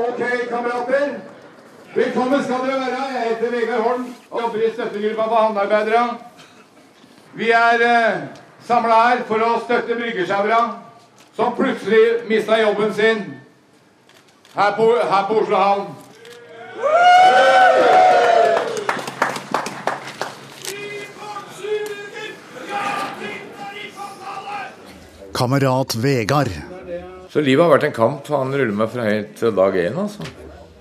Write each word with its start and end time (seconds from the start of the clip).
Ok, 0.00 0.48
kamerater. 0.50 1.10
Velkommen 1.94 2.44
skal 2.44 2.60
dere 2.64 2.80
være. 2.80 3.00
Jeg 3.14 3.24
heter 3.28 3.50
Vegard 3.50 3.82
Holm 3.82 4.14
og 4.30 4.40
jobber 4.42 4.58
i 4.58 4.70
støttegruppa 4.72 5.26
for 5.28 5.34
havnearbeidere. 5.36 6.04
Vi 7.34 7.50
er 7.50 7.84
eh, 7.88 8.22
samla 8.64 9.00
her 9.08 9.20
for 9.28 9.44
å 9.44 9.50
støtte 9.66 9.98
bryggesjauere 9.98 10.60
som 11.36 11.52
plutselig 11.58 12.24
mista 12.30 12.56
jobben 12.62 12.94
sin 12.94 13.20
her 14.54 14.72
på, 14.78 14.88
her 15.12 15.28
på 15.28 15.38
Oslo 15.42 15.56
havn. 15.56 15.86
Kamerat 25.36 25.96
Vegard. 26.02 26.69
Så 27.30 27.40
livet 27.46 27.62
har 27.62 27.70
vært 27.70 27.84
en 27.86 27.94
kamp. 27.94 28.26
Han 28.34 28.50
ruller 28.50 28.74
meg 28.74 28.90
fra 28.90 29.06
helt 29.06 29.36
til 29.38 29.52
dag 29.54 29.76
én, 29.78 29.98
altså. 30.02 30.26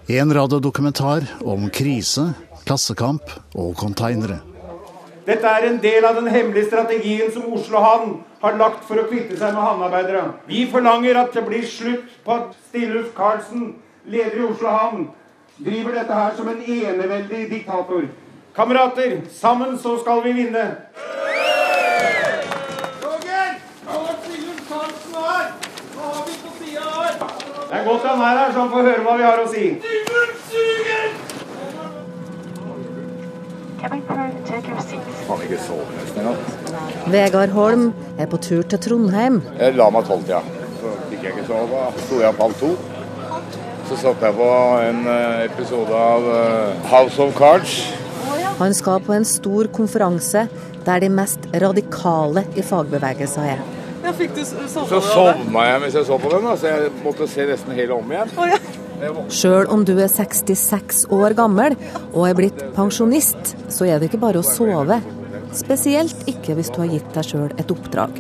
En 0.09 0.33
radiodokumentar 0.33 1.27
om 1.45 1.67
krise, 1.69 2.31
klassekamp 2.65 3.29
og 3.53 3.75
konteinere. 3.77 4.39
Dette 5.29 5.45
er 5.45 5.67
en 5.67 5.77
del 5.83 6.05
av 6.09 6.15
den 6.17 6.27
hemmelige 6.33 6.71
strategien 6.71 7.29
som 7.29 7.51
Oslo 7.53 7.77
havn 7.83 8.15
har 8.41 8.57
lagt 8.57 8.81
for 8.88 8.97
å 8.97 9.05
kvitte 9.11 9.38
seg 9.38 9.53
med 9.53 9.61
havnearbeidere. 9.61 10.23
Vi 10.49 10.63
forlanger 10.71 11.19
at 11.21 11.38
det 11.38 11.45
blir 11.45 11.67
slutt 11.69 12.09
på 12.25 12.33
at 12.39 12.57
Stilluf 12.71 13.11
Karlsen, 13.17 13.75
leder 14.09 14.39
i 14.39 14.47
Oslo 14.47 14.73
havn, 14.73 15.05
driver 15.61 15.99
dette 15.99 16.17
her 16.17 16.33
som 16.39 16.49
en 16.49 16.66
eneveldig 16.66 17.45
diktator. 17.53 18.09
Kamerater, 18.57 19.19
sammen 19.29 19.77
så 19.77 19.99
skal 20.02 20.25
vi 20.25 20.33
vinne. 20.39 20.66
Roger! 23.05 23.53
Hold 23.93 24.16
Stilluf 24.25 24.66
Karlsen 24.71 25.21
her! 25.29 25.53
Hva 25.93 26.13
har 26.16 26.25
vi 26.25 26.41
på 26.41 26.57
sida 26.57 26.89
her? 26.97 27.58
Det 27.69 27.77
er 27.77 27.83
godt 27.85 28.05
han 28.07 28.21
er 28.25 28.37
her, 28.37 28.51
så 28.53 28.59
han 28.63 28.69
får 28.73 28.87
høre 28.87 29.01
hva 29.05 29.11
vi 29.19 29.25
har 29.27 29.41
å 29.43 29.49
si. 29.49 29.65
Faen 35.27 35.44
ikke 35.45 35.59
sove 35.67 35.85
nesten 35.99 36.23
engang. 36.23 36.39
Vegard 37.13 37.53
Holm 37.53 37.85
er 38.17 38.31
på 38.31 38.39
tur 38.41 38.66
til 38.73 38.81
Trondheim. 38.88 39.38
Jeg 39.59 39.77
la 39.77 39.89
meg 39.94 40.09
tolvtida. 40.09 40.41
Så 40.81 40.95
fikk 41.11 41.27
jeg 41.27 41.35
ikke 41.35 41.45
sove. 41.52 41.85
Så 41.94 42.07
sto 42.07 42.19
jeg 42.23 42.33
opp 42.33 42.41
halv 42.47 42.57
to. 42.63 42.73
Så 43.91 44.01
satte 44.01 44.31
jeg 44.31 44.38
på 44.41 44.51
en 44.89 45.05
eh, 45.13 45.45
episode 45.45 46.01
av 46.09 46.29
eh, 46.33 46.89
House 46.89 47.22
of 47.22 47.38
Cards. 47.38 47.77
Han 48.59 48.73
skal 48.75 49.05
på 49.05 49.13
en 49.13 49.29
stor 49.29 49.69
konferanse 49.77 50.47
der 50.89 51.05
de 51.05 51.13
mest 51.13 51.45
radikale 51.53 52.47
i 52.57 52.66
fagbevegelsen 52.66 53.53
er. 53.53 53.61
Ja, 54.03 54.14
fikk 54.16 54.36
du 54.38 54.44
sovna 54.45 54.86
Så 54.88 55.00
sovna 55.03 55.66
jeg 55.67 55.81
mens 55.83 55.97
jeg 55.97 56.08
så 56.08 56.19
på 56.22 56.31
den, 56.31 56.47
da, 56.47 56.55
så 56.59 56.72
jeg 56.72 56.92
måtte 57.03 57.28
se 57.30 57.47
nesten 57.50 57.75
hele 57.78 57.97
om 57.97 58.14
igjen. 58.14 58.31
Oh, 58.39 58.47
ja. 58.47 58.59
Sjøl 59.31 59.69
om 59.72 59.86
du 59.88 59.94
er 59.95 60.09
66 60.11 61.06
år 61.16 61.36
gammel 61.38 61.75
og 62.09 62.25
er 62.28 62.36
blitt 62.36 62.64
pensjonist, 62.75 63.56
så 63.72 63.88
er 63.88 64.00
det 64.00 64.09
ikke 64.09 64.22
bare 64.25 64.41
å 64.41 64.45
sove. 64.45 65.00
Spesielt 65.56 66.28
ikke 66.30 66.58
hvis 66.58 66.72
du 66.75 66.81
har 66.83 66.91
gitt 66.91 67.08
deg 67.16 67.30
sjøl 67.30 67.53
et 67.56 67.72
oppdrag. 67.73 68.19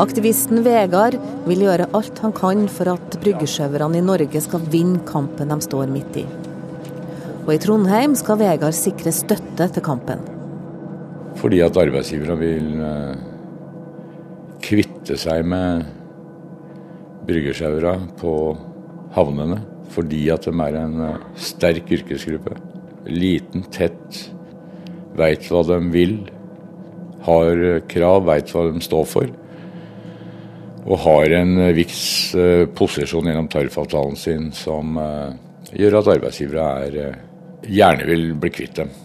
Aktivisten 0.00 0.62
Vegard 0.64 1.18
vil 1.44 1.66
gjøre 1.66 1.90
alt 1.98 2.22
han 2.24 2.32
kan 2.32 2.62
for 2.72 2.94
at 2.94 3.18
bryggesjauerne 3.20 3.98
i 4.00 4.04
Norge 4.06 4.40
skal 4.40 4.62
vinne 4.72 5.02
kampen 5.08 5.52
de 5.52 5.58
står 5.66 5.90
midt 5.92 6.22
i. 6.22 6.24
Og 7.42 7.50
i 7.56 7.58
Trondheim 7.60 8.14
skal 8.16 8.38
Vegard 8.40 8.78
sikre 8.78 9.12
støtte 9.12 9.66
til 9.74 9.84
kampen. 9.84 10.22
Fordi 11.42 11.60
at 11.64 11.76
arbeidsgivere 11.76 12.38
vil 12.38 12.70
kvitte 15.12 15.28
seg 15.28 15.44
med 15.44 15.84
bryggesjauere 17.26 17.98
på 18.16 18.56
havnene. 19.12 19.60
Fordi 19.92 20.30
at 20.32 20.46
de 20.46 20.52
er 20.64 20.78
en 20.80 21.00
eh, 21.04 21.24
sterk 21.36 21.90
yrkesgruppe. 21.92 22.56
Liten, 23.12 23.66
tett, 23.68 24.32
veit 25.18 25.44
hva 25.50 25.62
de 25.68 25.78
vil. 25.92 26.16
Har 27.26 27.82
krav, 27.88 28.24
veit 28.24 28.48
hva 28.48 28.70
de 28.70 28.80
står 28.80 29.04
for. 29.04 29.28
Og 30.86 30.96
har 31.04 31.36
en 31.42 31.58
eh, 31.60 31.74
viss 31.76 32.32
eh, 32.34 32.64
posisjon 32.72 33.28
gjennom 33.28 33.52
tariffavtalen 33.52 34.16
sin 34.16 34.48
som 34.56 34.96
gjør 35.72 36.00
at 36.00 36.12
arbeidsgivere 36.16 36.66
er, 36.88 37.20
gjerne 37.68 38.08
vil 38.08 38.30
bli 38.40 38.50
kvitt 38.52 38.80
dem 38.80 39.01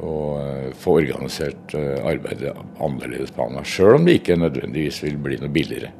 og 0.00 0.40
eh, 0.40 0.72
få 0.76 0.98
organisert 1.00 1.74
eh, 1.76 2.00
arbeidet 2.04 2.52
annerledes 2.82 3.32
på 3.34 3.46
Hamar. 3.46 3.66
Sjøl 3.68 4.00
om 4.00 4.08
det 4.08 4.18
ikke 4.20 4.38
nødvendigvis 4.40 5.02
vil 5.04 5.16
bli 5.22 5.38
noe 5.40 5.52
billigere. 5.52 5.92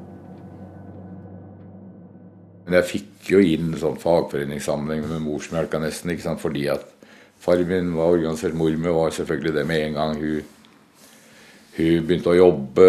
Men 2.67 2.81
jeg 2.81 2.91
fikk 2.91 3.31
jo 3.31 3.41
inn 3.47 3.75
sånn 3.79 3.99
fagforeningssammenheng 4.03 5.06
med 5.06 5.23
morsmelka 5.23 5.79
nesten, 5.83 6.11
ikke 6.12 6.27
sant? 6.27 6.43
fordi 6.43 6.67
at 6.73 6.83
far 7.43 7.62
min 7.69 7.93
var 7.95 8.17
organisert, 8.17 8.56
mor 8.59 8.75
mi 8.75 8.93
var 8.93 9.15
selvfølgelig 9.15 9.55
det 9.55 9.67
med 9.69 9.85
en 9.85 9.99
gang 10.01 10.17
hun, 10.19 10.41
hun 11.77 12.09
begynte 12.09 12.33
å 12.33 12.41
jobbe. 12.41 12.89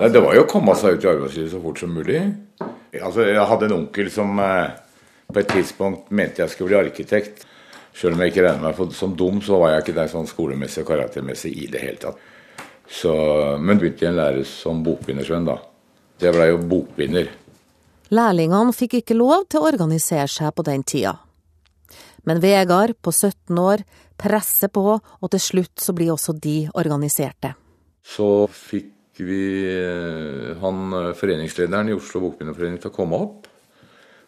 Nei, 0.00 0.08
Det 0.08 0.22
var 0.24 0.38
jo 0.38 0.46
å 0.46 0.48
komme 0.48 0.74
seg 0.80 0.96
ut 0.96 1.04
i 1.04 1.10
arbeidslivet 1.12 1.52
så 1.52 1.60
fort 1.60 1.82
som 1.82 1.92
mulig. 1.92 2.22
Altså, 2.96 3.26
Jeg 3.28 3.48
hadde 3.50 3.68
en 3.68 3.78
onkel 3.82 4.08
som 4.10 4.38
eh, 4.40 4.72
på 5.32 5.40
et 5.40 5.52
tidspunkt 5.52 6.10
mente 6.10 6.42
jeg 6.42 6.54
skulle 6.54 6.72
bli 6.72 6.80
arkitekt. 6.80 7.44
Selv 7.96 8.16
om 8.16 8.22
jeg 8.24 8.32
ikke 8.32 8.46
regner 8.46 8.64
meg 8.64 8.76
for 8.78 8.94
som 8.96 9.16
dum, 9.16 9.42
så 9.44 9.58
var 9.60 9.74
jeg 9.74 9.84
ikke 9.84 9.96
der 10.00 10.12
sånn 10.12 10.28
skolemessig 10.30 10.84
og 10.84 10.92
karaktermessig 10.92 11.52
i 11.52 11.68
det 11.72 11.82
hele 11.82 12.00
tatt. 12.00 12.22
Så, 12.88 13.12
men 13.60 13.80
begynte 13.80 14.04
jeg 14.04 14.12
en 14.12 14.18
lære 14.20 14.46
som 14.48 14.82
bokbindersvenn, 14.84 15.48
da. 15.48 15.58
Så 16.18 16.28
jeg 16.28 16.36
blei 16.36 16.48
jo 16.50 16.62
bokbinder. 16.70 17.28
Lærlingene 18.12 18.74
fikk 18.76 18.98
ikke 19.00 19.16
lov 19.16 19.46
til 19.50 19.62
å 19.62 19.68
organisere 19.70 20.28
seg 20.28 20.52
på 20.56 20.64
den 20.66 20.84
tida. 20.84 21.14
Men 22.28 22.42
Vegard, 22.42 22.94
på 23.02 23.12
17 23.12 23.58
år, 23.58 23.84
presser 24.20 24.70
på, 24.72 24.98
og 25.00 25.32
til 25.32 25.42
slutt 25.42 25.82
så 25.82 25.94
blir 25.96 26.12
også 26.14 26.34
de 26.36 26.56
organiserte. 26.78 27.54
Så 28.02 28.46
fikk 28.52 29.22
vi 29.22 29.42
eh, 29.68 30.52
han 30.62 30.92
eh, 30.98 31.10
foreningslederen 31.18 31.90
i 31.90 31.96
Oslo 31.96 32.22
Bokbinderforening 32.24 32.80
til 32.82 32.92
å 32.92 32.94
komme 32.94 33.18
opp. 33.18 33.48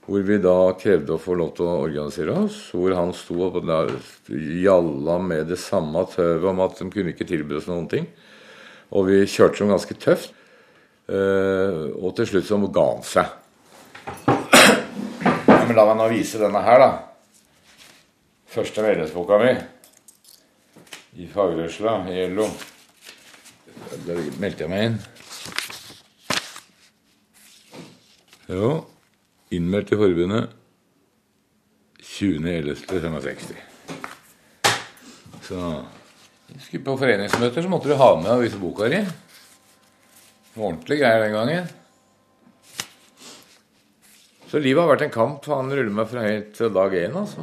Hvor 0.05 0.21
vi 0.21 0.37
da 0.37 0.57
krevde 0.77 1.15
å 1.15 1.21
få 1.21 1.37
lov 1.41 1.55
til 1.57 1.65
å 1.65 1.79
organisere 1.87 2.35
oss. 2.45 2.59
Hvor 2.77 2.93
han 2.93 3.15
sto 3.17 3.39
og 3.47 3.57
gjalla 4.29 5.17
med 5.25 5.49
det 5.49 5.57
samme 5.63 6.05
tøvet 6.13 6.45
om 6.51 6.61
at 6.65 6.77
de 6.81 6.91
kunne 6.93 7.15
ikke 7.15 7.29
tilby 7.29 7.57
oss 7.57 7.71
noen 7.71 7.89
ting. 7.89 8.11
Og 8.93 9.09
vi 9.09 9.23
kjørte 9.25 9.63
som 9.63 9.73
ganske 9.73 9.97
tøft. 9.97 10.37
Eh, 11.09 11.81
og 12.01 12.15
til 12.17 12.29
slutt 12.29 12.49
så 12.49 12.61
ga 12.69 12.85
han 12.91 13.03
seg. 13.05 13.33
Ja, 15.49 15.59
men 15.65 15.77
la 15.77 15.89
meg 15.89 15.99
nå 15.99 16.13
vise 16.13 16.41
denne 16.41 16.61
her, 16.65 16.81
da. 16.81 16.91
Første 18.55 18.85
medlemsboka 18.85 19.41
mi. 19.41 19.53
I 21.21 21.29
fagrørsla 21.33 21.99
i 22.13 22.29
LO. 22.33 22.49
Da 24.05 24.17
meldte 24.41 24.65
jeg 24.65 24.73
meg 24.73 24.89
inn. 24.89 24.99
Jo, 28.53 28.75
innmeldt 29.57 29.93
i 29.95 29.99
forbundet 30.01 30.53
20.11.65. 32.05 33.55
Så 35.45 35.61
skulle 36.61 36.85
på 36.85 36.97
foreningsmøter 37.01 37.65
så 37.65 37.71
måtte 37.73 37.91
du 37.91 37.97
ha 37.99 38.11
med 38.21 38.31
og 38.35 38.45
vise 38.45 38.61
boka 38.61 38.89
di. 38.93 39.01
Det 39.05 40.61
var 40.61 40.69
ordentlig 40.71 41.01
greier 41.01 41.25
den 41.25 41.35
gangen. 41.35 41.73
Så 44.51 44.61
livet 44.63 44.85
har 44.85 44.93
vært 44.93 45.09
en 45.09 45.15
kamp. 45.17 45.49
Han 45.51 45.73
ruller 45.73 45.95
meg 45.97 46.11
fra 46.13 46.23
helt 46.23 46.53
til 46.55 46.71
dag 46.75 46.95
én, 46.95 47.17
altså. 47.19 47.43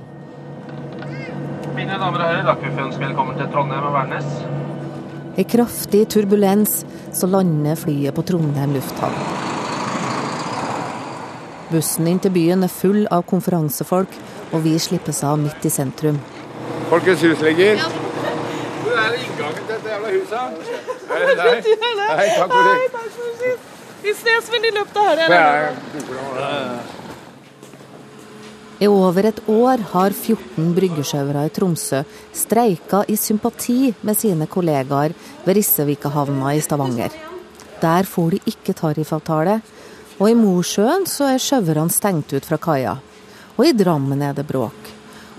Mine 1.75 1.97
damer 1.99 2.23
og 2.23 2.27
herrer, 2.29 2.81
ønske 2.85 3.03
velkommen 3.03 3.35
til 3.39 3.51
Trondheim 3.51 3.89
og 3.89 3.95
Værnes. 3.97 4.29
I 5.39 5.43
kraftig 5.47 6.05
turbulens 6.11 6.81
så 7.15 7.27
lander 7.27 7.75
flyet 7.79 8.15
på 8.15 8.23
Trondheim 8.27 8.75
lufthavn. 8.77 9.50
Bussen 11.71 12.07
inn 12.11 12.19
til 12.19 12.33
byen 12.35 12.65
er 12.65 12.71
full 12.71 13.05
av 13.15 13.23
konferansefolk, 13.29 14.11
og 14.51 14.63
vi 14.65 14.75
slippes 14.81 15.21
av 15.23 15.37
midt 15.39 15.63
i 15.65 15.71
sentrum. 15.71 16.17
Folkets 16.91 17.23
hus 17.23 17.43
ligger. 17.45 17.79
Hvor 18.81 18.97
er 18.99 19.15
inngangen 19.15 19.59
til 19.61 19.69
dette 19.69 19.93
jævla 19.93 20.09
huset? 20.17 20.57
Nei, 21.11 21.21
det? 21.39 21.75
Nei, 22.01 22.25
takk 22.35 22.51
for 22.51 23.43
det. 23.43 23.53
Vi 24.01 24.15
ses 24.17 24.49
vel 24.51 24.65
i 24.65 24.73
løpet 24.75 24.97
av 24.99 25.11
helga. 25.13 25.45
I 28.81 28.87
over 28.89 29.27
et 29.29 29.39
år 29.53 29.83
har 29.91 30.15
14 30.15 30.71
bryggesjauere 30.73 31.43
i 31.45 31.51
Tromsø 31.53 31.99
streika 32.33 33.03
i 33.05 33.15
sympati 33.19 33.91
med 34.01 34.17
sine 34.17 34.47
kollegaer 34.49 35.13
ved 35.45 35.59
Rissevikehavna 35.59 36.55
i 36.57 36.63
Stavanger. 36.65 37.13
Der 37.81 38.09
får 38.09 38.33
de 38.33 38.39
ikke 38.49 38.73
tariffavtale, 38.77 39.59
og 40.21 40.29
i 40.29 40.37
Mosjøen 40.37 41.07
så 41.09 41.31
er 41.33 41.41
sjøverne 41.41 41.89
stengt 41.89 42.33
ut 42.35 42.45
fra 42.45 42.59
kaia. 42.61 42.93
Og 43.57 43.65
i 43.65 43.73
Drammen 43.73 44.21
er 44.21 44.35
det 44.37 44.45
bråk. 44.45 44.91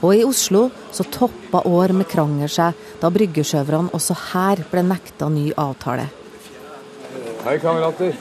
Og 0.02 0.16
i 0.16 0.24
Oslo 0.26 0.64
så 0.90 1.06
toppa 1.06 1.62
år 1.70 1.94
med 1.94 2.08
krangel 2.10 2.50
seg 2.50 2.74
da 2.98 3.10
bryggesjøverne 3.14 3.94
også 3.94 4.16
her 4.32 4.64
ble 4.72 4.82
nekta 4.82 5.30
ny 5.30 5.52
avtale. 5.54 6.08
Hei, 7.44 7.56
kamerater. 7.62 8.18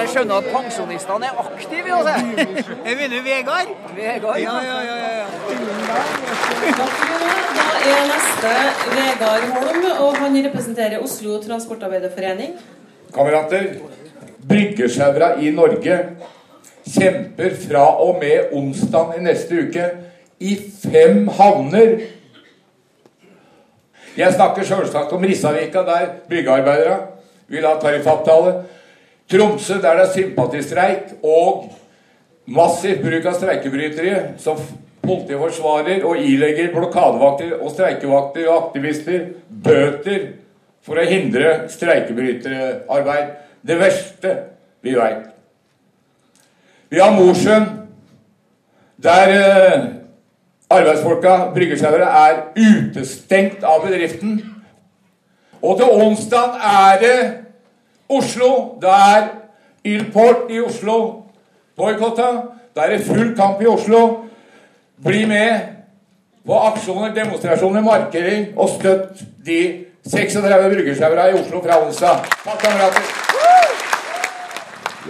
Jeg 0.00 0.08
skjønner 0.12 0.34
at 0.36 0.48
pensjonistene 0.54 1.26
er 1.30 1.34
aktive. 1.44 1.98
Jeg 2.86 2.96
mener 3.00 3.22
Vegard. 3.24 3.70
Vegard. 3.96 4.38
Ja, 4.42 4.56
ja, 4.66 4.78
ja, 4.88 4.96
ja. 5.20 5.26
Da 7.60 7.66
er 7.90 8.02
neste 8.10 8.52
Vegard 8.96 9.46
Holm, 9.56 9.84
og 10.04 10.10
han 10.20 10.36
representerer 10.48 10.98
Oslo 11.02 11.40
Transportarbeiderforening. 11.46 12.50
Kamerater, 13.14 13.64
bryggesjauere 14.48 15.32
i 15.42 15.50
Norge 15.54 15.96
kjemper 16.90 17.56
fra 17.68 17.84
og 18.04 18.18
med 18.22 18.52
onsdag 18.56 19.16
i 19.18 19.24
neste 19.24 19.64
uke 19.64 19.90
i 20.40 20.56
fem 20.82 21.28
havner. 21.38 21.98
Jeg 24.16 24.34
snakker 24.34 24.66
selvsagt 24.66 25.12
om 25.12 25.24
Rissavika, 25.24 25.84
der 25.86 26.06
byggearbeidere 26.28 26.96
vil 27.50 27.66
ha 27.66 27.76
tariffavtale. 27.80 28.54
Tromsø, 29.30 29.74
der 29.82 29.98
det 29.98 30.06
er 30.06 30.12
sympatistreik 30.14 31.12
og 31.22 31.68
massiv 32.50 32.98
bruk 33.02 33.28
av 33.30 33.36
streikebrytere, 33.38 34.22
som 34.42 34.58
politiet 35.02 35.38
forsvarer 35.38 36.04
og 36.06 36.18
ilegger 36.18 36.72
blokadevakter 36.74 37.54
og 37.60 37.70
streikevakter 37.70 38.48
og 38.48 38.56
aktivister 38.64 39.28
bøter 39.64 40.26
for 40.82 40.98
å 40.98 41.06
hindre 41.06 41.68
streikebryterarbeid. 41.70 43.36
Det 43.62 43.78
verste 43.78 44.34
vi 44.82 44.96
veit. 44.96 45.28
Vi 46.90 46.98
har 46.98 47.14
Mosjøen, 47.14 47.68
der 48.98 49.34
eh, 49.36 49.88
arbeidsfolka, 50.70 51.36
bryggesjauere, 51.54 52.06
er 52.06 52.40
utestengt 52.56 53.64
av 53.66 53.82
bedriften. 53.86 54.38
Og 55.60 55.76
til 55.80 55.90
onsdag 56.06 56.56
er 56.64 57.00
det 57.02 57.18
Oslo. 58.10 58.78
Det 58.80 58.90
er 58.90 59.28
Ylport 59.86 60.50
i 60.50 60.60
Oslo 60.60 60.96
boikotta. 61.76 62.30
Da 62.76 62.86
er 62.86 62.96
det 62.96 63.06
full 63.06 63.34
kamp 63.36 63.62
i 63.62 63.68
Oslo. 63.68 64.02
Bli 65.04 65.24
med 65.26 65.76
på 66.46 66.56
aksjoner, 66.70 67.14
demonstrasjoner, 67.14 67.82
markering, 67.84 68.52
og 68.56 68.68
støtt 68.78 69.24
de 69.46 69.60
36 70.06 70.68
bryggesjauere 70.74 71.30
i 71.30 71.40
Oslo 71.40 71.62
fra 71.64 71.80
onsdag. 71.84 72.28
Takk, 72.44 72.62
kamerater. 72.62 73.10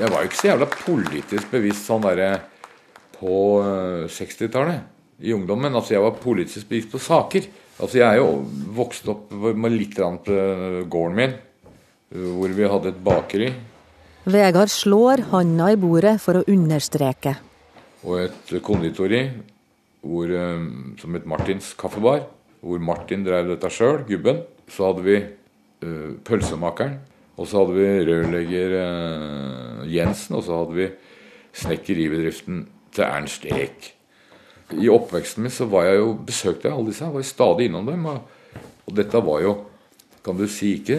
Jeg 0.01 0.11
var 0.11 0.23
jo 0.23 0.31
ikke 0.31 0.39
så 0.39 0.49
jævla 0.49 0.71
politisk 0.71 1.51
bevisst 1.51 1.87
sånn 1.87 2.03
derre 2.05 2.31
på 3.19 3.35
øh, 3.61 4.07
60-tallet 4.09 5.00
i 5.21 5.35
ungdommen. 5.37 5.75
Altså 5.75 5.95
Jeg 5.95 6.05
var 6.05 6.21
politisk 6.21 6.69
bevisst 6.69 6.93
på 6.93 6.99
saker. 6.99 7.47
Altså 7.81 7.99
Jeg 7.99 8.09
er 8.09 8.21
jo 8.21 8.45
vokst 8.77 9.09
opp 9.09 9.33
med 9.33 9.73
litt 9.73 9.97
på 9.97 10.39
gården 10.91 11.17
min, 11.17 11.37
hvor 12.11 12.49
vi 12.57 12.69
hadde 12.69 12.93
et 12.93 13.05
bakeri 13.05 13.53
Vegard 14.31 14.69
slår 14.69 15.23
handa 15.31 15.71
i 15.73 15.79
bordet 15.81 16.19
for 16.21 16.37
å 16.37 16.45
understreke. 16.45 17.37
og 18.05 18.21
et 18.21 18.63
konditori 18.63 19.31
hvor, 20.01 20.29
øh, 20.29 20.97
som 20.99 21.15
het 21.15 21.27
Martins 21.27 21.75
kaffebar, 21.75 22.27
hvor 22.61 22.79
Martin 22.79 23.25
drev 23.25 23.49
dette 23.49 23.71
sjøl, 23.71 24.05
gubben. 24.09 24.43
Så 24.69 24.87
hadde 24.87 25.03
vi 25.05 25.17
øh, 25.83 26.17
pølsemakeren, 26.25 26.99
og 27.37 27.47
så 27.47 27.65
hadde 27.65 27.75
vi 27.75 28.13
rørlegger 28.13 28.77
øh, 28.81 29.95
Jensen, 29.95 30.37
og 30.37 30.43
så 30.43 30.57
hadde 30.57 30.75
vi 30.75 30.89
snekkeribedriften 31.53 32.69
til 32.93 33.05
Ernst 33.05 33.45
Eek. 33.45 33.95
I 34.79 34.91
oppveksten 34.93 35.45
min 35.45 35.55
så 35.55 35.67
var 35.71 35.89
jeg 35.89 35.99
jo, 35.99 36.13
besøkte 36.27 36.69
jeg 36.69 36.77
alle 36.77 36.93
disse, 36.93 37.05
jeg 37.07 37.17
var 37.17 37.27
stadig 37.27 37.67
innom 37.71 37.89
dem. 37.89 38.07
Og, 38.07 38.63
og 38.87 38.95
dette 38.97 39.23
var 39.27 39.43
jo, 39.45 39.57
kan 40.25 40.39
du 40.39 40.47
si, 40.51 40.77
ikke 40.79 40.99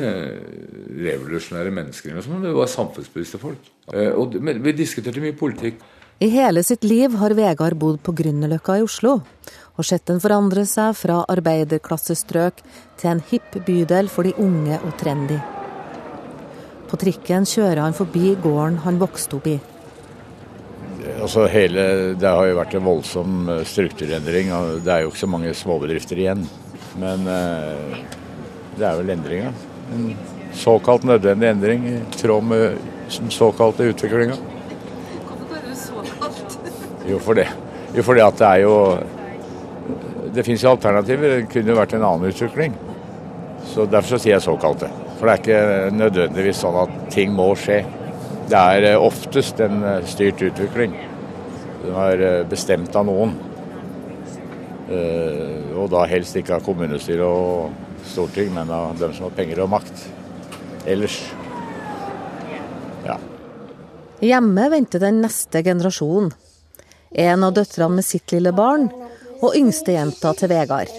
revolusjonære 0.97 1.73
mennesker, 1.77 2.17
men 2.17 2.45
det 2.45 2.53
var 2.57 2.71
samfunnsbevisste 2.71 3.39
folk. 3.41 3.71
Eh, 3.93 4.11
og, 4.11 4.35
vi 4.41 4.75
diskuterte 4.75 5.23
mye 5.23 5.37
politikk. 5.37 5.81
I 6.21 6.29
hele 6.29 6.61
sitt 6.61 6.83
liv 6.85 7.15
har 7.17 7.33
Vegard 7.33 7.79
bodd 7.81 7.97
på 8.05 8.13
Grünerløkka 8.13 8.75
i 8.77 8.83
Oslo, 8.85 9.15
og 9.73 9.87
sett 9.87 10.05
den 10.09 10.19
forandre 10.21 10.67
seg 10.69 10.93
fra 10.99 11.23
arbeiderklassestrøk 11.33 12.61
til 13.01 13.09
en 13.15 13.23
hipp 13.31 13.57
bydel 13.65 14.11
for 14.11 14.27
de 14.27 14.35
unge 14.37 14.77
og 14.77 14.93
trendy. 15.01 15.39
På 16.91 16.99
trikken 17.01 17.47
kjører 17.47 17.85
han 17.85 17.97
forbi 17.97 18.35
gården 18.43 18.81
han 18.83 18.99
vokste 19.01 19.39
opp 19.39 19.47
i. 19.49 19.57
Altså 21.21 21.45
hele, 21.53 21.83
Det 22.17 22.29
har 22.29 22.47
jo 22.49 22.57
vært 22.57 22.73
en 22.77 22.85
voldsom 22.85 23.49
eh, 23.53 23.63
strukturendring. 23.67 24.49
Det 24.81 24.89
er 24.89 25.03
jo 25.03 25.11
ikke 25.11 25.21
så 25.21 25.29
mange 25.29 25.53
småbedrifter 25.53 26.17
igjen. 26.17 26.47
Men 26.99 27.27
eh, 27.29 27.99
det 28.79 28.87
er 28.87 28.97
vel 28.97 29.13
endringa. 29.13 29.51
En 29.93 30.07
såkalt 30.57 31.05
nødvendig 31.05 31.51
endring 31.51 31.85
i 31.91 31.97
tråd 32.15 32.47
med 32.49 32.79
den 33.11 33.29
såkalte 33.33 33.91
utviklinga. 33.91 34.39
Hvorfor 35.27 35.59
er 35.59 35.67
det 35.67 35.77
såkalt? 35.77 36.57
Jo, 37.11 37.19
for 37.21 37.37
det. 37.37 37.47
Jo, 37.93 38.05
fordi 38.05 38.21
at 38.21 38.37
det 38.37 38.47
er 38.47 38.59
jo 38.61 38.75
Det 40.31 40.45
fins 40.47 40.63
jo 40.63 40.69
alternativer. 40.71 41.37
Det 41.37 41.47
kunne 41.51 41.73
jo 41.73 41.77
vært 41.77 41.93
en 41.97 42.07
annen 42.07 42.33
utvikling. 42.33 42.73
Så 43.67 43.85
Derfor 43.85 44.15
så 44.15 44.21
sier 44.23 44.37
jeg 44.37 44.47
såkalte. 44.47 44.89
For 45.19 45.27
det 45.27 45.33
er 45.33 45.41
ikke 45.43 45.95
nødvendigvis 46.01 46.61
sånn 46.63 46.81
at 46.81 46.99
ting 47.13 47.33
må 47.35 47.51
skje. 47.59 47.83
Det 48.49 48.57
er 48.57 48.89
eh, 48.93 49.07
oftest 49.11 49.61
en 49.61 49.83
styrt 50.09 50.41
utvikling. 50.49 50.97
Den 51.81 51.97
er 51.97 52.21
eh, 52.27 52.43
bestemt 52.49 52.95
av 52.95 53.07
noen. 53.09 53.35
Eh, 54.91 55.57
Og 55.81 55.89
da 55.89 56.03
helst 56.05 56.35
ikke 56.37 56.57
av 56.59 56.65
kommunestyre 56.65 57.25
og 57.25 57.71
storting, 58.05 58.51
men 58.53 58.69
av 58.69 58.97
dem 58.99 59.13
som 59.15 59.29
har 59.29 59.37
penger 59.37 59.63
og 59.63 59.71
makt. 59.73 60.03
Ellers. 60.85 61.17
Ja. 63.05 63.15
Hjemme 64.21 64.67
venter 64.73 65.01
den 65.01 65.21
neste 65.23 65.63
generasjonen. 65.65 66.33
En 67.11 67.43
av 67.43 67.55
døtrene 67.55 67.97
med 67.97 68.05
sitt 68.05 68.31
lille 68.31 68.53
barn, 68.55 68.91
og 69.41 69.55
yngste 69.57 69.95
jenta 69.97 70.35
til 70.37 70.51
Vegard. 70.51 70.91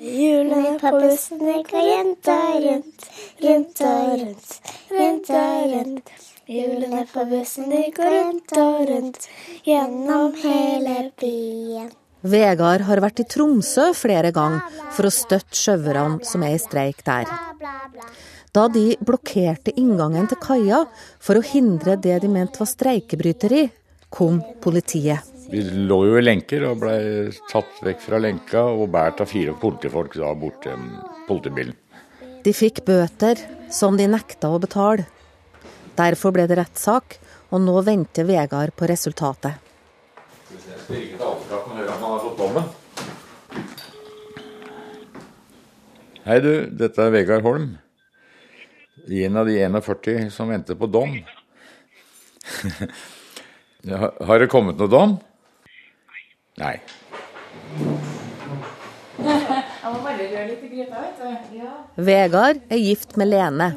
Hjulene 0.00 0.78
på 0.80 0.94
bussen 0.96 1.42
går 1.68 1.84
jenta 1.84 2.38
rundt, 2.64 3.08
rundt 3.44 3.82
og 3.84 4.14
rundt, 4.22 4.54
rundt 4.96 5.30
og 5.36 5.74
rundt. 5.74 6.14
Hjulene 6.50 7.04
på 7.06 7.22
bussen 7.30 7.68
de 7.70 7.84
går 7.94 8.08
rundt 8.10 8.52
og 8.58 8.78
rundt, 8.88 9.26
gjennom 9.62 10.32
hele 10.42 10.94
byen. 11.20 11.92
Vegard 12.26 12.82
har 12.88 13.00
vært 13.04 13.22
i 13.22 13.26
Tromsø 13.30 13.84
flere 13.94 14.32
ganger 14.34 14.64
for 14.96 15.06
å 15.06 15.12
støtte 15.14 15.54
sjauerne 15.54 16.26
som 16.26 16.42
er 16.42 16.56
i 16.56 16.58
streik 16.58 17.04
der. 17.06 17.30
Da 18.50 18.64
de 18.66 18.96
blokkerte 18.98 19.76
inngangen 19.78 20.26
til 20.32 20.40
kaia 20.42 20.80
for 21.22 21.38
å 21.38 21.44
hindre 21.52 21.94
det 21.94 22.18
de 22.24 22.32
mente 22.34 22.58
var 22.58 22.72
streikebryteri, 22.72 23.68
kom 24.10 24.42
politiet. 24.58 25.22
Vi 25.54 25.62
lå 25.62 26.00
jo 26.08 26.18
i 26.18 26.24
lenker 26.24 26.66
og 26.66 26.82
ble 26.82 26.96
tatt 27.52 27.78
vekk 27.86 28.02
fra 28.08 28.18
lenka 28.18 28.66
og 28.74 28.90
båret 28.90 29.22
av 29.22 29.30
fire 29.30 29.54
politifolk 29.54 30.18
da 30.18 30.34
bort 30.34 30.64
til 30.66 30.82
politibilen. 31.30 31.78
De 32.42 32.50
fikk 32.56 32.82
bøter 32.90 33.38
som 33.70 33.94
de 33.94 34.10
nekta 34.10 34.50
å 34.50 34.58
betale. 34.58 35.06
Derfor 36.00 36.32
ble 36.32 36.46
det 36.48 36.56
rettssak, 36.56 37.18
og 37.52 37.60
nå 37.60 37.74
venter 37.84 38.24
Vegard 38.28 38.72
på 38.78 38.86
resultatet. 38.88 39.52
Hei 46.24 46.38
du, 46.44 46.52
dette 46.80 47.04
er 47.04 47.12
Vegard 47.12 47.44
Holm. 47.44 47.66
En 49.10 49.36
av 49.40 49.48
de 49.48 49.58
41 49.60 50.30
som 50.32 50.48
venter 50.52 50.78
på 50.78 50.88
dom. 50.88 51.18
Har 54.28 54.40
det 54.40 54.48
kommet 54.52 54.80
noe 54.80 54.90
dom? 54.92 55.18
Nei. 56.60 56.76
Jeg 59.20 59.92
må 59.92 60.00
bare 60.04 60.16
røre 60.16 60.48
litt 60.48 60.64
gryta, 60.64 61.04
vet 61.04 61.52
du. 61.52 62.02
Vegard 62.08 62.66
er 62.72 62.84
gift 62.88 63.16
med 63.20 63.32
Lene. 63.34 63.70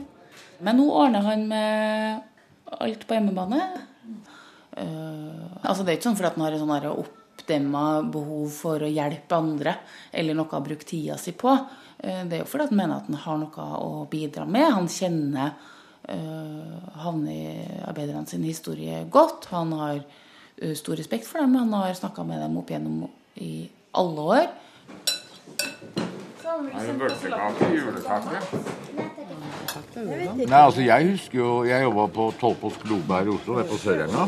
Men 0.64 0.80
nå 0.80 0.86
ordner 0.92 1.26
han 1.28 1.44
med 1.50 2.78
alt 2.84 3.04
på 3.08 3.18
hjemmebane. 3.18 3.60
Uh, 4.74 5.60
altså 5.62 5.84
Det 5.84 5.92
er 5.92 6.00
ikke 6.00 6.08
sånn 6.08 6.18
fordi 6.18 6.30
at 6.32 6.38
han 6.38 6.46
har 6.46 6.56
et 6.56 6.64
sånn 6.64 7.04
oppdemma 7.04 7.84
behov 8.14 8.48
for 8.56 8.82
å 8.82 8.90
hjelpe 8.90 9.38
andre, 9.38 9.76
eller 10.12 10.38
noe 10.38 10.58
å 10.58 10.64
bruke 10.66 10.88
tida 10.88 11.20
si 11.22 11.36
på. 11.38 11.54
Uh, 11.54 12.24
det 12.30 12.40
er 12.40 12.42
jo 12.42 12.50
fordi 12.50 12.68
at 12.68 12.74
han 12.74 12.82
mener 12.82 12.98
at 12.98 13.12
han 13.12 13.22
har 13.28 13.40
noe 13.44 13.70
å 13.84 14.04
bidra 14.10 14.48
med. 14.50 14.72
Han 14.80 14.90
kjenner 14.92 15.54
uh, 16.10 16.92
havnearbeiderne 17.06 18.26
sin 18.32 18.48
historie 18.48 19.04
godt. 19.12 19.52
Han 19.54 19.76
har 19.78 20.02
uh, 20.02 20.74
stor 20.80 20.98
respekt 21.00 21.30
for 21.30 21.44
dem. 21.44 21.58
Han 21.60 21.74
har 21.78 21.94
snakka 22.00 22.26
med 22.28 22.42
dem 22.44 22.58
opp 22.62 22.72
igjennom 22.72 23.06
i 23.36 23.56
alle 23.94 24.30
år. 24.40 24.54
Er 26.44 26.88
det 26.88 26.94
bølsekake? 27.00 27.70
Julekake? 27.74 29.13
Nei, 29.94 30.58
altså 30.58 30.82
jeg 30.82 31.10
husker 31.12 31.38
jo 31.38 31.50
Jeg 31.68 31.84
jobba 31.86 32.08
på 32.16 32.32
Tollpost 32.40 32.86
her 32.88 33.28
i 33.28 33.34
Oslo, 33.34 33.58
det 33.60 33.68
på 33.70 33.78
Sørenga. 33.84 34.28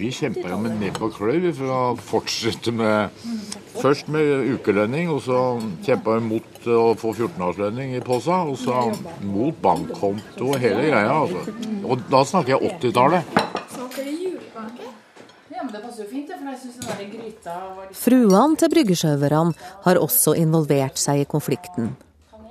Vi 0.00 0.08
kjempa 0.14 0.48
jo 0.48 0.56
med 0.62 0.78
nebb 0.80 1.00
og 1.02 1.16
klør 1.16 1.50
for 1.52 1.72
å 1.74 1.80
fortsette 1.98 2.72
med 2.72 3.10
Først 3.80 4.08
med 4.12 4.50
ukelønning, 4.54 5.08
og 5.12 5.22
så 5.24 5.38
kjempa 5.86 6.18
vi 6.18 6.24
mot 6.26 6.66
å 6.68 6.90
få 6.98 7.12
14-årslønning 7.14 7.94
i 7.96 8.02
posa. 8.04 8.42
Og 8.50 8.58
så 8.60 8.90
mot 9.24 9.56
bankkonto 9.62 10.50
og 10.50 10.58
hele 10.60 10.88
greia. 10.90 11.14
Altså. 11.14 11.54
Og 11.86 12.02
da 12.10 12.24
snakker 12.26 12.56
jeg 12.56 12.74
80-tallet. 12.74 13.40
Smaker 13.70 14.04
det 14.04 14.16
julekake? 14.18 14.90
Ja, 15.54 15.62
men 15.62 15.72
det 15.72 15.82
passer 15.86 16.04
jo 16.04 16.10
fint, 16.10 16.28
det, 16.28 16.36
for 16.42 16.50
jeg 16.50 16.60
syns 16.66 16.78
den 16.82 16.92
der 16.92 17.10
gryta 17.14 17.56
var 17.62 17.88
litt 17.88 18.02
Fruene 18.02 18.60
til 18.60 18.74
bryggesjauerne 18.74 19.72
har 19.86 20.04
også 20.04 20.36
involvert 20.42 21.00
seg 21.00 21.24
i 21.24 21.28
konflikten. 21.30 21.94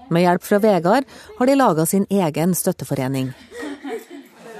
Med 0.09 0.23
hjelp 0.25 0.43
fra 0.43 0.57
Vegard 0.63 1.05
har 1.37 1.45
de 1.45 1.55
laga 1.55 1.85
sin 1.85 2.05
egen 2.09 2.55
støtteforening. 2.57 3.31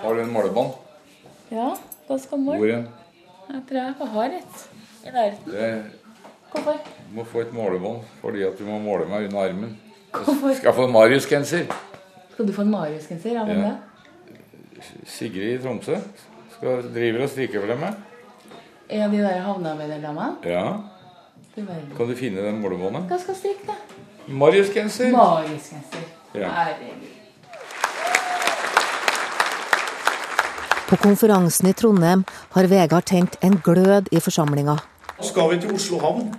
Har 0.01 0.15
du 0.15 0.22
en 0.22 0.32
målebånd? 0.34 0.74
Ja, 1.50 1.72
hva 2.08 2.18
skal 2.22 2.41
måle. 2.44 2.60
Hvor 2.60 2.74
en? 2.75 2.88
Jeg 3.50 3.63
tror 3.70 3.79
jeg 3.79 4.10
har 4.13 4.36
et 4.38 4.65
i 5.06 5.13
nærheten. 5.15 5.51
Det 5.51 5.70
Hvorfor? 6.50 6.77
Du 7.10 7.15
må 7.18 7.24
få 7.29 7.41
et 7.44 7.53
målebånd 7.53 8.01
fordi 8.22 8.44
at 8.46 8.58
du 8.58 8.65
må 8.65 8.79
måle 8.82 9.06
meg 9.10 9.27
under 9.29 9.50
armen. 9.50 9.75
Hvorfor? 10.13 10.53
Skal 10.58 10.70
jeg 10.72 10.75
få 10.77 10.86
en 10.88 10.94
Marius-genser. 10.94 11.65
Skal 12.34 12.48
du 12.48 12.53
få 12.53 12.62
en 12.65 12.72
Marius-genser 12.74 13.38
av 13.41 13.50
hvem 13.50 13.62
Ja. 13.63 13.70
det? 13.74 14.86
Sigrid 15.06 15.60
i 15.60 15.62
Tromsø 15.63 15.98
skal 16.56 16.86
driver 16.94 17.24
og 17.25 17.29
strikker 17.29 17.60
for 17.62 17.68
dem. 17.68 17.79
med. 17.79 17.94
En 18.89 19.01
av 19.03 19.12
de 19.12 19.18
der 19.18 19.41
havnearbeiderdamene? 19.41 20.36
Ja. 20.46 20.77
Du. 21.56 21.65
Kan 21.98 22.08
du 22.08 22.15
finne 22.15 22.41
den 22.46 22.62
målebåndet? 22.62 23.10
Hva 23.10 23.18
skal 23.20 23.36
strikke, 23.36 23.68
da? 23.68 23.74
Marius-genser. 24.30 25.12
Marius-genser. 25.12 26.00
Ja. 26.34 26.50
Herregud. 26.50 26.94
På 30.90 30.96
konferansen 30.96 31.70
i 31.70 31.74
Trondheim 31.74 32.24
har 32.52 32.64
Vegard 32.68 33.06
tent 33.06 33.38
en 33.42 33.62
glød 33.66 34.04
i 34.12 34.20
forsamlinga. 34.20 34.78
Skal 35.22 35.52
vi 35.52 35.62
til 35.62 35.74
Oslo 35.76 36.00
havn. 36.00 36.34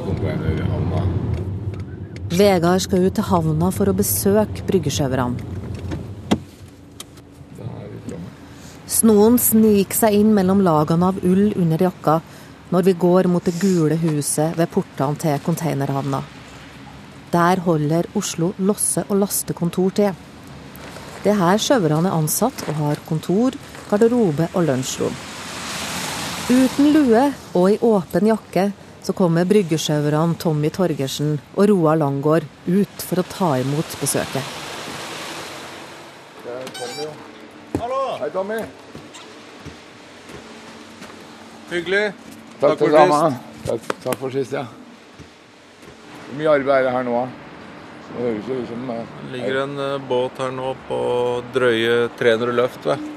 containerhavna. 0.05 1.01
Vegard 2.31 2.79
skal 2.79 3.05
ut 3.05 3.15
til 3.15 3.23
havna 3.27 3.71
for 3.75 3.85
å 3.91 3.93
besøke 3.93 4.63
bryggesjauerne. 4.67 5.60
Snoen 9.01 9.39
sniker 9.41 9.97
seg 9.97 10.13
inn 10.13 10.27
mellom 10.37 10.59
lagene 10.61 11.07
av 11.09 11.15
ull 11.25 11.55
under 11.57 11.81
jakka 11.81 12.19
når 12.69 12.83
vi 12.85 12.91
går 13.01 13.29
mot 13.33 13.47
det 13.47 13.55
gule 13.57 13.95
huset 13.97 14.53
ved 14.59 14.69
portene 14.69 15.17
til 15.17 15.39
containerhavna. 15.41 16.19
Der 17.33 17.61
holder 17.65 18.05
Oslo 18.13 18.51
losse- 18.59 19.07
og 19.07 19.17
lastekontor 19.23 19.95
til. 19.97 20.19
Det 21.23 21.31
er 21.33 21.39
her 21.39 21.57
sjauerne 21.57 22.11
er 22.11 22.19
ansatt 22.19 22.61
og 22.67 22.77
har 22.77 23.01
kontor, 23.07 23.57
garderobe 23.89 24.51
og 24.53 24.67
lunsjrom. 24.69 25.17
Uten 26.51 26.93
lue 26.93 27.25
og 27.55 27.67
i 27.71 27.81
åpen 27.81 28.29
jakke 28.29 28.67
så 29.01 29.17
kommer 29.17 29.49
bryggesjauerne 29.49 30.37
Tommy 30.37 30.69
Torgersen 30.69 31.39
og 31.55 31.73
Roar 31.73 31.97
Langgaard 31.97 32.45
ut 32.67 33.01
for 33.09 33.23
å 33.23 33.27
ta 33.33 33.51
imot 33.65 33.97
besøket. 33.97 34.45
Hallo! 37.81 38.01
Hei, 38.21 38.29
Tommy. 38.29 38.61
Hyggelig. 41.71 42.11
Takk, 42.59 42.77
for 42.77 42.81
for 42.81 42.97
samme. 42.97 43.19
Takk, 43.63 43.85
takk 44.03 44.17
for 44.19 44.33
sist, 44.33 44.51
ja. 44.57 44.65
Hvor 46.25 46.35
mye 46.39 46.49
arbeid 46.51 46.81
er 46.81 46.89
det 46.89 46.95
her 46.97 47.05
nå? 47.07 47.21
Det 48.11 48.25
høres 48.25 48.49
jo 48.49 48.57
ut 48.59 48.67
som 48.67 48.89
eh, 48.91 49.13
Det 49.21 49.31
ligger 49.37 49.59
en 49.61 49.77
uh, 49.79 50.01
båt 50.09 50.41
her 50.43 50.51
nå 50.51 50.73
på 50.89 50.99
drøye 51.55 51.95
300 52.19 52.57
løft. 52.59 52.89
Vet. 52.89 53.07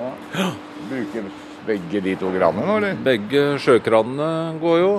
Ja. 0.00 0.50
Bruker 0.90 1.30
begge 1.68 2.02
de 2.02 2.16
to 2.18 2.32
kranene 2.34 2.66
nå, 2.66 2.76
eller? 2.80 2.98
Begge 3.06 3.44
sjøkranene 3.62 4.58
går 4.62 4.78
jo. 4.82 4.92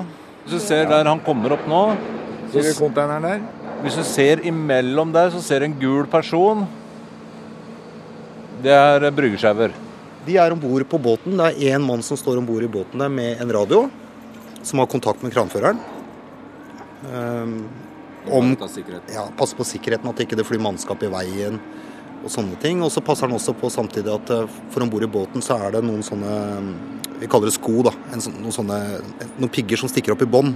Hvis 0.46 0.56
du 0.56 0.63
ser 0.63 0.88
der 0.89 1.10
han 1.12 1.20
kommer 1.25 1.53
opp 1.53 1.68
nå 1.70 1.82
Ser 2.51 2.65
du 2.65 2.72
konteineren 2.80 3.27
der? 3.27 3.44
Hvis 3.84 3.98
du 4.00 4.03
ser 4.08 4.41
imellom 4.48 5.12
der, 5.13 5.30
så 5.34 5.41
ser 5.44 5.62
du 5.62 5.68
en 5.70 5.77
gul 5.80 6.08
person. 6.10 6.63
Det 8.63 8.72
er 8.75 9.08
eh, 9.08 9.15
bryggesjauer. 9.20 9.75
De 10.25 10.38
er 10.38 10.54
om 10.54 10.60
bord 10.62 10.86
på 10.90 11.00
båten. 11.01 11.38
Det 11.38 11.48
er 11.50 11.75
én 11.75 11.86
mann 11.86 12.04
som 12.06 12.20
står 12.20 12.38
om 12.38 12.46
bord 12.46 12.63
i 12.63 12.70
båten 12.70 13.01
der 13.01 13.10
med 13.10 13.42
en 13.42 13.54
radio, 13.54 13.88
som 14.62 14.80
har 14.82 14.90
kontakt 14.92 15.24
med 15.25 15.34
kranføreren. 15.34 15.80
Um, 17.10 17.56
om 18.30 18.51
ja, 18.54 19.24
passer 19.38 19.58
på 19.58 19.66
sikkerheten, 19.66 20.06
at 20.06 20.20
ikke 20.22 20.38
det 20.38 20.46
flyr 20.46 20.62
mannskap 20.62 21.01
i 21.01 21.10
veien 21.10 21.58
og 22.22 22.30
sånne 22.30 22.60
ting. 22.62 22.84
Og 22.86 22.92
så 22.94 23.01
passer 23.01 23.25
han 23.25 23.34
også 23.38 23.56
på 23.58 23.72
samtidig 23.74 24.13
at 24.13 24.30
eh, 24.30 24.60
for 24.70 24.86
om 24.86 24.92
bord 24.94 25.08
i 25.08 25.10
båten 25.10 25.42
så 25.42 25.58
er 25.58 25.74
det 25.74 25.82
noen 25.88 26.04
sånne 26.06 26.36
Vi 27.22 27.30
kaller 27.30 27.50
det 27.50 27.56
sko, 27.58 27.82
da. 27.86 27.92
En, 28.13 28.22
sånn- 28.22 28.38
noen, 28.42 28.54
sånne, 28.54 28.78
noen 29.38 29.51
pigger 29.54 29.78
som 29.78 29.90
stikker 29.90 30.13
opp 30.13 30.22
i 30.25 30.30
bånn 30.30 30.54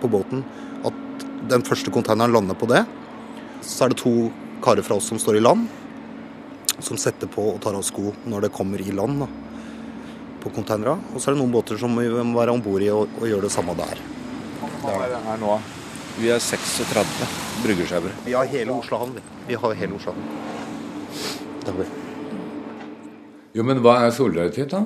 på 0.00 0.08
båten. 0.12 0.44
At 0.84 1.24
den 1.48 1.64
første 1.64 1.92
containeren 1.92 2.32
lander 2.32 2.56
på 2.56 2.68
det. 2.68 2.84
Så 3.64 3.84
er 3.86 3.92
det 3.92 4.00
to 4.00 4.28
karer 4.64 4.84
fra 4.84 4.96
oss 4.96 5.08
som 5.08 5.20
står 5.20 5.40
i 5.40 5.44
land 5.44 5.68
som 6.78 6.98
setter 6.98 7.30
på 7.30 7.44
og 7.54 7.60
tar 7.62 7.76
av 7.76 7.84
sko 7.86 8.12
når 8.30 8.46
det 8.46 8.54
kommer 8.54 8.82
i 8.82 8.94
land 8.94 9.22
da, 9.24 9.28
på 10.42 10.52
containera. 10.54 10.96
Og 11.12 11.20
så 11.20 11.30
er 11.30 11.36
det 11.36 11.42
noen 11.42 11.54
båter 11.54 11.80
som 11.80 11.94
vi 11.98 12.08
må 12.10 12.38
være 12.38 12.54
om 12.56 12.62
bord 12.64 12.82
i 12.82 12.90
og, 12.94 13.08
og 13.20 13.28
gjøre 13.30 13.46
det 13.46 13.54
samme 13.54 13.76
der. 13.78 14.02
Hva 14.82 14.98
er 15.04 15.14
det 15.14 15.22
her 15.28 15.40
nå. 15.40 15.58
Vi 16.14 16.30
er 16.30 16.38
36 16.38 17.28
bryggesjauere. 17.64 18.12
Vi 18.26 18.34
har 18.36 18.50
hele 18.50 18.74
Oslo 18.74 19.00
havn. 19.00 19.16
vi. 19.16 19.22
Vi 19.48 19.58
har 19.58 19.78
hele 19.80 19.96
Oslo 19.96 20.14
havn. 20.14 20.28
Det 21.64 21.72
har 21.72 21.80
vi. 21.80 21.88
Jo, 23.54 23.64
men 23.66 23.80
hva 23.82 24.00
er 24.04 24.14
solidaritet, 24.14 24.74
da? 24.74 24.84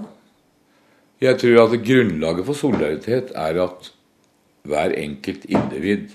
Jeg 1.19 1.41
tror 1.41 1.65
at 1.65 1.77
grunnlaget 1.83 2.47
for 2.47 2.57
solidaritet 2.57 3.33
er 3.35 3.59
at 3.65 3.91
hver 4.69 4.93
enkelt 4.95 5.47
individ 5.49 6.13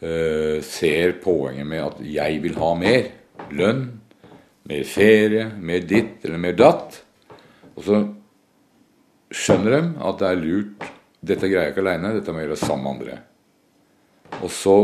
eh, 0.00 0.62
ser 0.62 1.16
poenget 1.24 1.66
med 1.66 1.82
at 1.82 2.02
jeg 2.06 2.42
vil 2.44 2.58
ha 2.60 2.72
mer 2.78 3.08
lønn, 3.50 3.86
mer 4.68 4.84
ferie, 4.88 5.48
mer 5.58 5.84
ditt 5.86 6.24
eller 6.26 6.40
mer 6.42 6.56
datt. 6.58 7.00
Og 7.76 7.86
så 7.86 8.02
skjønner 9.34 9.76
de 9.76 9.80
at 10.08 10.20
det 10.22 10.30
er 10.30 10.42
lurt 10.42 10.92
Dette 11.26 11.48
greier 11.48 11.64
jeg 11.64 11.72
ikke 11.72 11.82
aleine, 11.82 12.12
dette 12.14 12.30
må 12.30 12.38
jeg 12.38 12.46
gjøre 12.46 12.58
sammen 12.60 12.84
med 12.84 12.92
andre. 12.92 13.14
Og 14.46 14.50
så 14.52 14.74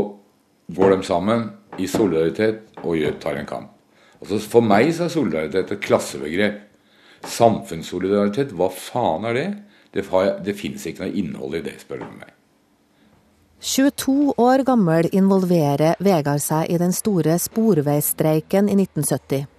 går 0.74 0.94
de 0.96 1.06
sammen 1.06 1.44
i 1.78 1.86
solidaritet 1.86 2.80
og 2.82 2.98
tar 3.22 3.38
en 3.38 3.46
kamp. 3.46 3.68
Altså 4.18 4.40
For 4.50 4.64
meg 4.64 4.90
så 4.96 5.06
er 5.06 5.12
solidaritet 5.14 5.70
et 5.70 5.84
klassebegrep. 5.84 6.58
Samfunnssolidaritet, 7.22 8.56
hva 8.58 8.72
faen 8.74 9.28
er 9.30 9.38
det? 9.38 9.46
Det, 9.94 10.02
det 10.42 10.56
fins 10.58 10.88
ikke 10.88 11.04
noe 11.04 11.14
innhold 11.20 11.60
i 11.60 11.64
det, 11.68 11.76
spør 11.84 12.02
du 12.02 12.08
meg. 12.16 12.32
22 13.62 14.34
år 14.42 14.64
gammel 14.66 15.06
involverer 15.14 16.00
Vegard 16.02 16.42
seg 16.42 16.72
i 16.74 16.80
den 16.82 16.90
store 16.96 17.36
sporveisstreiken 17.38 18.66
i 18.66 18.74
1970. 18.80 19.51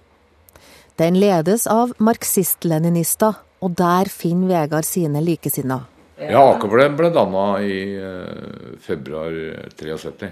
Den 0.94 1.16
ledes 1.18 1.64
av 1.66 1.90
marxist-leninister, 1.98 3.34
og 3.66 3.72
der 3.74 4.06
finner 4.12 4.52
Vegard 4.52 4.86
sine 4.86 5.18
likesinnede. 5.24 5.88
Ja, 6.22 6.44
Aker 6.52 6.70
ble, 6.70 6.86
ble 6.94 7.08
danna 7.10 7.46
i 7.66 7.78
uh, 7.98 8.76
februar 8.78 9.34
73. 9.74 10.28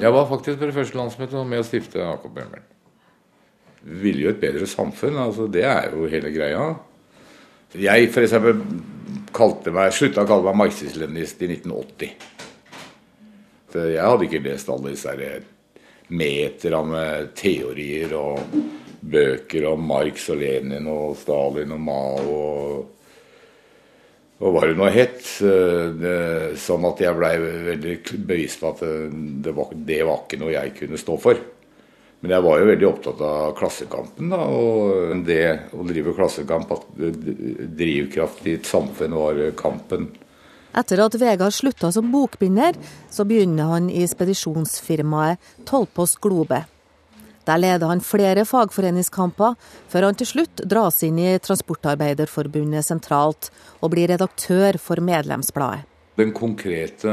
Jeg 0.00 0.14
var 0.16 0.26
faktisk 0.26 0.58
på 0.58 0.66
det 0.66 0.74
første 0.74 0.98
landsmøtet 0.98 1.46
med 1.46 1.62
å 1.62 1.66
stifte. 1.68 2.08
Vi 3.84 4.00
ville 4.02 4.24
jo 4.24 4.32
et 4.32 4.42
bedre 4.42 4.66
samfunn, 4.66 5.20
altså 5.22 5.46
det 5.46 5.62
er 5.70 5.94
jo 5.94 6.10
hele 6.10 6.34
greia. 6.34 6.66
Jeg 7.78 8.10
meg, 9.70 9.94
slutta 9.94 10.24
å 10.24 10.30
kalle 10.32 10.48
meg 10.48 10.58
marxist-leninist 10.64 11.46
i 11.46 11.52
1980. 11.54 12.28
Jeg 13.78 14.02
hadde 14.02 14.26
ikke 14.26 14.42
lest 14.42 14.74
alle 14.74 14.90
disse 14.90 15.14
meterne 16.10 17.04
teorier 17.38 18.18
og 18.18 18.42
bøker 19.00 19.68
om 19.70 19.84
Marx 19.88 20.28
og 20.32 20.40
Lenin 20.42 20.88
og 20.90 21.16
Stalin 21.20 21.76
og 21.76 21.80
Mao 21.80 22.40
og 22.40 22.96
og 24.40 24.54
hva 24.54 24.62
det 24.64 24.76
nå 24.78 24.86
het. 24.88 25.18
eh, 25.44 26.54
Sånn 26.56 26.84
at 26.88 27.00
jeg 27.04 27.16
blei 27.18 27.34
veldig 27.36 27.96
bevisst 28.24 28.62
på 28.62 28.70
at 28.70 28.78
det, 28.80 29.10
det, 29.44 29.52
var, 29.52 29.74
det 29.76 29.98
var 30.08 30.22
ikke 30.24 30.38
noe 30.40 30.54
jeg 30.54 30.72
kunne 30.78 31.00
stå 31.00 31.16
for. 31.20 31.42
Men 32.20 32.34
jeg 32.34 32.44
var 32.44 32.60
jo 32.60 32.70
veldig 32.70 32.88
opptatt 32.88 33.20
av 33.20 33.52
Klassekampen. 33.58 34.32
da, 34.32 34.40
Og 34.40 35.20
det 35.28 35.44
å 35.76 35.84
drive 35.84 36.16
Klassekamp, 36.16 36.72
at 36.72 36.88
drivkraft 37.76 38.48
i 38.48 38.56
et 38.56 38.68
samfunn 38.68 39.16
var 39.16 39.44
kampen. 39.60 40.08
Etter 40.72 41.04
at 41.04 41.20
Vegard 41.20 41.52
slutta 41.52 41.90
som 41.92 42.12
bokbinder, 42.12 42.76
så 43.10 43.24
begynner 43.28 43.72
han 43.72 43.88
i 43.92 44.04
spedisjonsfirmaet 44.08 45.40
Tollpost 45.68 46.20
Globe. 46.24 46.64
Der 47.50 47.58
leder 47.58 47.90
han 47.90 47.98
flere 47.98 48.44
fagforeningskamper, 48.46 49.56
før 49.90 50.04
han 50.06 50.14
til 50.18 50.28
slutt 50.28 50.60
dras 50.70 51.00
inn 51.02 51.16
i 51.18 51.32
Transportarbeiderforbundet 51.42 52.86
sentralt 52.86 53.48
og 53.80 53.90
blir 53.90 54.06
redaktør 54.12 54.78
for 54.78 55.02
medlemsbladet. 55.02 55.82
Den 56.20 56.30
konkrete 56.36 57.10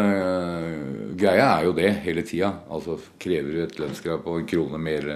greia 1.18 1.48
er 1.56 1.66
jo 1.66 1.74
det 1.74 1.90
hele 2.04 2.22
tida. 2.28 2.52
Altså 2.70 3.00
krever 3.18 3.56
du 3.56 3.64
et 3.64 3.80
lønnskrav 3.82 4.20
på 4.26 4.36
en 4.38 4.46
krone 4.50 4.82
mer, 4.82 5.08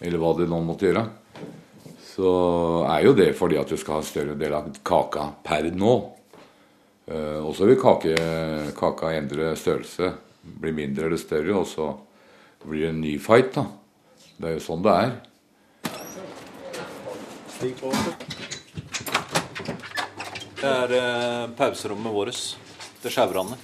eller 0.00 0.22
hva 0.22 0.32
det 0.38 0.48
nå 0.48 0.62
måtte 0.64 0.88
gjøre, 0.88 1.04
så 2.12 2.32
er 2.88 3.04
jo 3.08 3.14
det 3.18 3.28
fordi 3.36 3.60
at 3.60 3.68
du 3.68 3.76
skal 3.80 3.98
ha 3.98 4.00
en 4.04 4.08
større 4.14 4.38
del 4.38 4.56
av 4.56 4.72
kaka 4.86 5.26
per 5.44 5.68
nå. 5.76 5.92
Og 7.12 7.52
så 7.58 7.68
vil 7.68 7.80
kake, 7.82 8.16
kaka 8.78 9.12
endre 9.18 9.52
størrelse. 9.60 10.12
Bli 10.40 10.72
mindre 10.72 11.10
eller 11.10 11.20
større, 11.20 11.52
og 11.58 11.68
så 11.68 11.92
blir 12.64 12.86
det 12.86 12.92
en 12.94 13.02
ny 13.02 13.18
fight, 13.20 13.52
da. 13.58 13.68
Det 14.42 14.48
er 14.50 14.56
jo 14.56 14.62
sånn 14.64 14.80
det 14.82 14.92
er. 14.98 15.10
Det 20.58 20.70
er 20.70 20.94
eh, 20.96 21.44
pauserommet 21.54 22.10
vårt. 22.16 22.40
Det 23.04 23.12
sjauerne. 23.14 23.54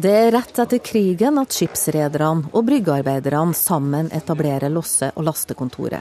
Det 0.00 0.12
er 0.16 0.30
rett 0.32 0.62
etter 0.64 0.80
krigen 0.80 1.36
at 1.42 1.52
skipsrederne 1.52 2.48
og 2.56 2.64
bryggearbeiderne 2.70 3.52
sammen 3.52 4.08
etablerer 4.16 4.72
losse- 4.72 5.10
og 5.12 5.28
lastekontoret. 5.28 6.00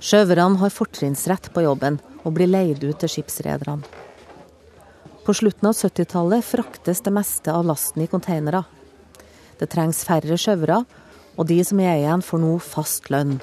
Sjøverne 0.00 0.62
har 0.64 0.72
fortrinnsrett 0.72 1.50
på 1.52 1.66
jobben 1.66 2.00
og 2.22 2.32
blir 2.38 2.48
leid 2.48 2.80
ut 2.88 2.96
til 3.04 3.12
skipsrederne. 3.18 3.84
På 5.26 5.36
slutten 5.36 5.68
av 5.68 5.76
70-tallet 5.76 6.48
fraktes 6.54 7.04
det 7.04 7.12
meste 7.12 7.52
av 7.52 7.68
lasten 7.68 8.00
i 8.02 8.08
containere. 8.08 8.64
Det 9.60 9.68
trengs 9.76 10.00
færre 10.08 10.40
sjøvere, 10.40 10.80
og 11.36 11.48
de 11.48 11.58
som 11.64 11.80
er 11.80 12.00
igjen 12.00 12.22
får 12.24 12.42
nå 12.42 12.52
fast 12.64 13.10
lønn. 13.12 13.40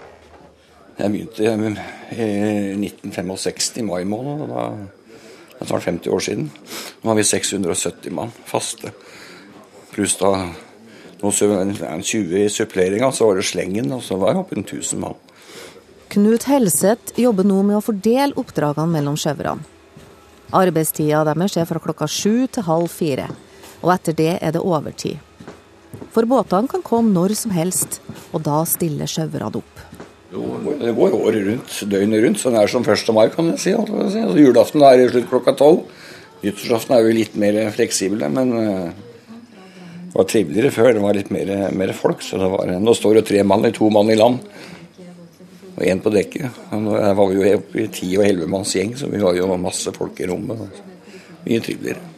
Jeg 1.00 1.12
begynte 1.14 1.44
i 1.44 2.30
1965, 2.76 3.78
i 3.80 3.86
mai 3.88 4.04
måned. 4.04 4.44
og 4.44 4.50
da 4.50 4.64
det 5.60 5.68
var 5.68 5.68
snart 5.68 5.84
50 5.84 6.10
år 6.16 6.20
siden. 6.20 6.52
Nå 7.02 7.10
har 7.10 7.16
vi 7.16 7.24
670 7.24 8.14
mann 8.16 8.30
faste. 8.48 8.94
Pluss 9.92 10.16
da 10.16 10.30
noen 11.20 12.04
20 12.04 12.46
i 12.46 12.50
suppleringa, 12.50 13.12
så 13.12 13.28
var 13.28 13.36
det 13.36 13.44
slengen, 13.50 13.92
og 13.92 14.04
så 14.04 14.16
var 14.16 14.34
det 14.34 14.40
oppe 14.40 14.56
i 14.56 14.62
1000 14.62 15.02
mann. 15.04 15.18
Knut 16.10 16.48
Helseth 16.48 17.20
jobber 17.20 17.44
nå 17.44 17.60
med 17.68 17.76
å 17.76 17.84
fordele 17.84 18.40
oppdragene 18.40 18.96
mellom 18.96 19.20
sjøverne. 19.20 19.68
Arbeidstida 20.56 21.26
deres 21.28 21.58
er 21.60 21.68
fra 21.70 21.82
klokka 21.84 22.08
sju 22.08 22.48
til 22.48 22.66
halv 22.66 22.88
fire, 22.90 23.28
og 23.84 23.92
etter 23.94 24.16
det 24.16 24.32
er 24.40 24.56
det 24.56 24.64
overtid. 24.64 25.20
For 26.14 26.28
båtene 26.30 26.70
kan 26.70 26.84
komme 26.86 27.14
når 27.14 27.36
som 27.38 27.54
helst, 27.56 28.00
og 28.34 28.44
da 28.46 28.62
stiller 28.70 29.10
sjauerne 29.10 29.50
opp. 29.62 29.84
Jo, 30.30 30.44
det 30.78 30.94
går 30.94 31.16
året 31.18 31.46
rundt, 31.48 31.76
døgnet 31.90 32.24
rundt, 32.26 32.42
så 32.42 32.52
det 32.54 32.62
er 32.62 32.70
som 32.70 32.86
1. 32.86 33.14
mai, 33.18 33.28
kan 33.34 33.50
jeg 33.56 33.62
si. 33.64 33.74
Altså, 33.74 34.26
julaften 34.38 34.86
er 34.86 35.02
i 35.02 35.08
slutt 35.10 35.30
klokka 35.32 35.56
tolv. 35.58 35.88
Nyttårsaften 36.44 36.96
er 36.96 37.08
vi 37.08 37.16
litt 37.18 37.40
mer 37.42 37.58
fleksible, 37.76 38.30
men 38.32 38.54
det 38.54 40.14
var 40.14 40.28
triveligere 40.30 40.72
før. 40.72 40.92
Det 40.96 41.02
var 41.04 41.18
litt 41.18 41.34
mer, 41.34 41.50
mer 41.76 41.96
folk. 41.98 42.22
så 42.24 42.38
det 42.40 42.52
var, 42.54 42.76
Nå 42.80 42.94
står 42.96 43.20
det 43.20 43.26
tre 43.32 43.42
mann, 43.44 43.66
to 43.74 43.90
mann 43.94 44.14
i 44.14 44.20
land 44.20 44.40
og 45.80 45.86
én 45.88 46.02
på 46.04 46.12
dekket. 46.12 46.62
Nå 46.76 46.96
var 47.16 47.30
vi 47.32 47.40
jo 47.40 47.56
oppe 47.56 47.84
i 47.86 47.90
ti 47.94 48.12
og 48.18 48.26
ellevemannsgjeng, 48.28 48.92
gjeng, 48.92 48.98
så 49.00 49.08
vi 49.12 49.22
var 49.24 49.38
jo 49.38 49.48
masse 49.56 49.94
folk 49.96 50.20
i 50.20 50.28
rommet. 50.28 50.82
Mye 51.46 51.64
triveligere. 51.64 52.09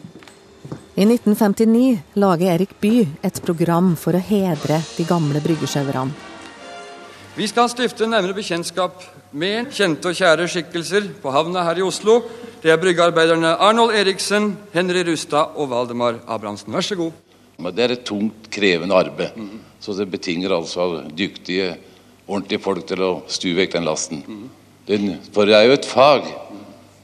I 0.92 1.06
1959 1.08 2.02
lager 2.20 2.50
Erik 2.52 2.74
Bye 2.76 3.06
et 3.24 3.38
program 3.40 3.94
for 3.96 4.12
å 4.12 4.20
hedre 4.20 4.76
de 4.92 5.06
gamle 5.08 5.40
bryggesjauerne. 5.40 6.12
Vi 7.32 7.46
skal 7.48 7.70
stifte 7.72 8.04
nærmere 8.04 8.36
bekjentskap 8.36 8.98
med 9.32 9.70
kjente 9.72 10.10
og 10.10 10.18
kjære 10.18 10.50
skikkelser 10.52 11.06
på 11.22 11.32
havna 11.32 11.62
her 11.64 11.80
i 11.80 11.86
Oslo. 11.86 12.18
Det 12.60 12.68
er 12.68 12.76
bryggearbeiderne 12.82 13.54
Arnold 13.56 13.96
Eriksen, 13.96 14.50
Henry 14.74 15.00
Rustad 15.08 15.56
og 15.56 15.70
Valdemar 15.70 16.18
Abrahamsen. 16.26 16.74
Vær 16.76 16.84
så 16.84 16.98
god. 17.00 17.16
Det 17.72 17.86
er 17.86 17.94
et 17.96 18.04
tungt, 18.04 18.50
krevende 18.52 18.98
arbeid. 18.98 19.38
Så 19.80 19.96
det 19.96 20.10
betinger 20.12 20.52
altså 20.58 21.06
dyktige 21.08 21.70
ordentlige 22.26 22.60
folk 22.60 22.84
til 22.84 23.00
å 23.00 23.12
stue 23.32 23.56
vekk 23.56 23.78
den 23.78 23.88
lasten. 23.88 24.20
Den, 24.84 25.14
for 25.32 25.48
det 25.48 25.56
er 25.56 25.70
jo 25.70 25.78
et 25.78 25.88
fag, 25.88 26.28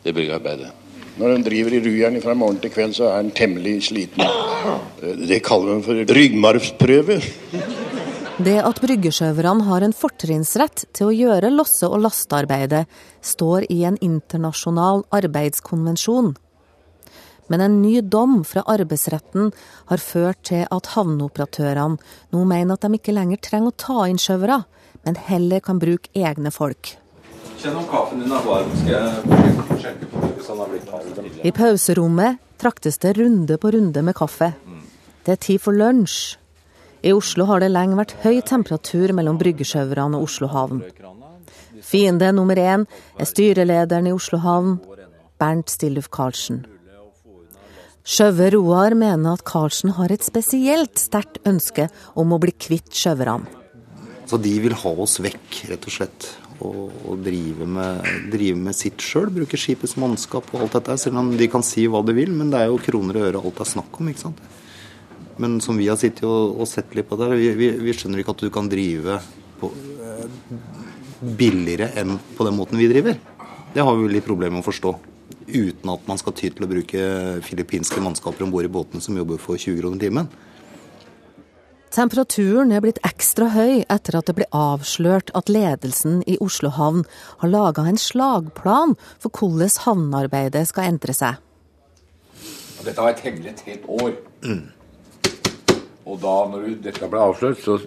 det 0.04 0.12
bryggearbeidet. 0.12 0.74
Når 1.18 1.34
en 1.34 1.42
driver 1.42 1.74
i 1.74 1.80
rujern 1.82 2.20
fra 2.22 2.34
morgen 2.38 2.60
til 2.62 2.70
kveld, 2.70 2.92
så 2.94 3.08
er 3.10 3.24
en 3.24 3.32
temmelig 3.34 3.88
sliten. 3.88 4.22
Det 5.26 5.40
kaller 5.46 5.74
en 5.74 5.82
for 5.82 5.98
ryggmargsprøve. 6.14 7.16
Det 8.38 8.54
at 8.62 8.78
bryggesjøverne 8.78 9.66
har 9.66 9.82
en 9.82 9.94
fortrinnsrett 9.98 10.84
til 10.94 11.08
å 11.08 11.14
gjøre 11.16 11.50
losse- 11.50 11.88
og 11.90 12.04
lastearbeidet, 12.04 12.84
står 13.18 13.66
i 13.66 13.80
en 13.88 13.98
internasjonal 13.98 15.02
arbeidskonvensjon. 15.18 16.36
Men 17.50 17.64
en 17.64 17.80
ny 17.82 17.98
dom 18.04 18.44
fra 18.46 18.62
arbeidsretten 18.70 19.50
har 19.90 20.04
ført 20.04 20.44
til 20.46 20.68
at 20.70 20.92
havneoperatørene 20.94 21.98
nå 22.30 22.44
mener 22.46 22.76
at 22.76 22.86
de 22.86 22.94
ikke 22.94 23.16
lenger 23.16 23.42
trenger 23.42 23.72
å 23.72 23.78
ta 23.80 24.06
inn 24.06 24.22
sjøvere, 24.22 24.62
men 25.02 25.18
heller 25.26 25.64
kan 25.64 25.82
bruke 25.82 26.12
egne 26.14 26.54
folk. 26.54 26.94
Kjenn 27.58 27.74
om 27.74 27.86
kaffen 27.90 28.20
din 28.22 28.30
er 28.30 28.44
varm, 28.46 28.74
skal 28.78 28.92
jeg 28.92 29.78
sjekke 29.82 30.08
på 30.12 30.20
hvis 30.36 30.50
han 30.52 30.60
har 30.62 30.68
blitt 30.70 30.84
kald. 30.86 31.24
I 31.42 31.52
pauserommet 31.54 32.38
traktes 32.62 33.00
det 33.02 33.16
runde 33.18 33.58
på 33.58 33.72
runde 33.74 34.02
med 34.06 34.14
kaffe. 34.18 34.52
Det 35.26 35.34
er 35.34 35.40
tid 35.42 35.62
for 35.64 35.74
lunsj. 35.74 36.36
I 37.02 37.12
Oslo 37.14 37.48
har 37.50 37.62
det 37.62 37.72
lenge 37.72 37.98
vært 37.98 38.14
høy 38.22 38.40
temperatur 38.46 39.12
mellom 39.14 39.38
bryggesjauerne 39.42 40.18
og 40.18 40.28
Oslo 40.28 40.50
havn. 40.54 40.84
Fiende 41.82 42.30
nummer 42.34 42.58
én 42.58 42.86
er 43.18 43.26
styrelederen 43.26 44.06
i 44.06 44.14
Oslo 44.14 44.38
havn, 44.42 44.78
Bernt 45.38 45.70
Stilluf 45.70 46.10
Karlsen. 46.14 46.64
Sjøve 48.08 48.52
Roar 48.54 48.94
mener 48.98 49.34
at 49.34 49.46
Karlsen 49.46 49.92
har 49.98 50.14
et 50.14 50.24
spesielt 50.26 50.98
sterkt 50.98 51.42
ønske 51.46 51.90
om 52.18 52.32
å 52.32 52.40
bli 52.42 52.54
kvitt 52.54 52.94
sjøverne. 52.94 53.50
Så 54.28 54.38
de 54.42 54.58
vil 54.60 54.74
ha 54.76 54.90
oss 55.02 55.18
vekk, 55.24 55.64
rett 55.70 55.86
og 55.88 55.94
slett. 55.94 56.26
Og, 56.58 56.90
og 57.06 57.20
drive, 57.22 57.66
med, 57.70 58.06
drive, 58.32 58.58
med, 58.58 58.74
sitt 58.74 59.02
sjøl. 59.04 59.28
Bruke 59.30 59.58
skipets 59.60 59.94
mannskap 60.00 60.48
og 60.50 60.64
alt 60.64 60.78
dette. 60.78 60.96
Selv 60.98 61.20
om 61.20 61.30
de 61.38 61.46
kan 61.50 61.62
si 61.62 61.86
hva 61.86 62.00
de 62.02 62.16
vil, 62.16 62.32
men 62.34 62.50
det 62.50 62.64
er 62.64 62.72
jo 62.72 62.80
kroner 62.82 63.20
og 63.20 63.28
øre 63.28 63.42
alt 63.42 63.60
det 63.60 63.66
er 63.66 63.70
snakk 63.76 64.00
om. 64.00 64.10
ikke 64.10 64.24
sant? 64.24 64.40
Men 65.38 65.60
som 65.62 65.78
vi 65.78 65.86
har 65.86 65.98
sittet 66.00 66.26
og, 66.26 66.58
og 66.58 66.66
sett 66.66 66.96
litt 66.98 67.06
på 67.06 67.18
der, 67.20 67.36
vi, 67.38 67.52
vi, 67.54 67.70
vi, 67.78 67.94
skjønner 67.94 68.24
ikke 68.24 68.34
at 68.34 68.42
du 68.42 68.50
kan 68.54 68.70
drive 68.70 69.20
på, 69.60 69.70
eh, 70.02 70.24
billigere 71.38 71.92
enn 72.00 72.16
på 72.34 72.46
den 72.48 72.58
måten 72.58 72.80
vi 72.80 72.90
driver. 72.90 73.14
Det 73.74 73.84
har 73.84 73.94
vi 73.94 74.10
litt 74.10 74.26
problemer 74.26 74.58
med 74.58 74.64
å 74.64 74.68
forstå. 74.68 74.96
Uten 75.48 75.94
at 75.94 76.10
man 76.10 76.18
skal 76.18 76.34
ty 76.36 76.50
til 76.50 76.66
å 76.66 76.70
bruke 76.70 77.04
filippinske 77.46 78.02
mannskaper 78.02 78.44
om 78.44 78.50
bord 78.52 78.66
i 78.66 78.72
båtene 78.72 79.04
som 79.04 79.16
jobber 79.16 79.38
for 79.40 79.54
20 79.54 79.78
kroner 79.78 80.02
timen. 80.02 80.30
Temperaturen 81.94 82.72
er 82.74 82.82
blitt 82.84 83.00
ekstra 83.06 83.48
høy 83.54 83.84
etter 83.88 84.18
at 84.18 84.28
det 84.28 84.36
ble 84.36 84.46
avslørt 84.52 85.30
at 85.38 85.48
ledelsen 85.48 86.20
i 86.28 86.36
Oslo 86.44 86.70
havn 86.76 87.04
har 87.40 87.52
laga 87.52 87.86
en 87.88 88.00
slagplan 88.00 88.96
for 89.22 89.32
hvordan 89.32 89.72
havnearbeidet 89.86 90.66
skal 90.68 90.92
endre 90.92 91.16
seg. 91.16 91.38
Dette 92.84 93.00
har 93.00 93.08
vært 93.10 93.24
hemmelig 93.24 93.54
et 93.54 93.64
helt 93.70 93.88
år. 93.88 94.12
Mm. 94.44 94.66
Og 96.08 96.20
da 96.22 96.34
når 96.52 96.68
dette 96.84 97.08
ble 97.10 97.24
avslørt, 97.24 97.64
så 97.64 97.78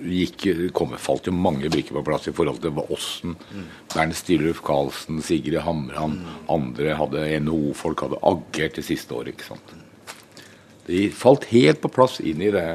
gikk, 0.00 0.48
kom, 0.76 0.96
falt 0.96 1.28
jo 1.28 1.34
mange 1.36 1.68
brikker 1.72 1.98
på 1.98 2.04
plass 2.08 2.28
i 2.30 2.34
forhold 2.36 2.62
til 2.64 2.80
Åssen, 2.80 3.36
mm. 3.36 3.68
Bernt 3.92 4.16
Stilluf 4.16 4.62
Karlsen, 4.64 5.20
Sigrid 5.24 5.60
Hamran, 5.66 6.16
mm. 6.16 6.34
andre 6.56 6.96
hadde 6.96 7.28
NHO-folk 7.44 8.06
hadde 8.06 8.20
agert 8.32 8.80
det 8.80 8.86
siste 8.88 9.16
året. 9.16 9.36
ikke 9.36 9.52
sant? 9.52 9.74
De 10.88 11.06
falt 11.14 11.46
helt 11.52 11.82
på 11.84 11.92
plass 11.92 12.18
inn 12.24 12.40
i 12.42 12.52
det 12.54 12.66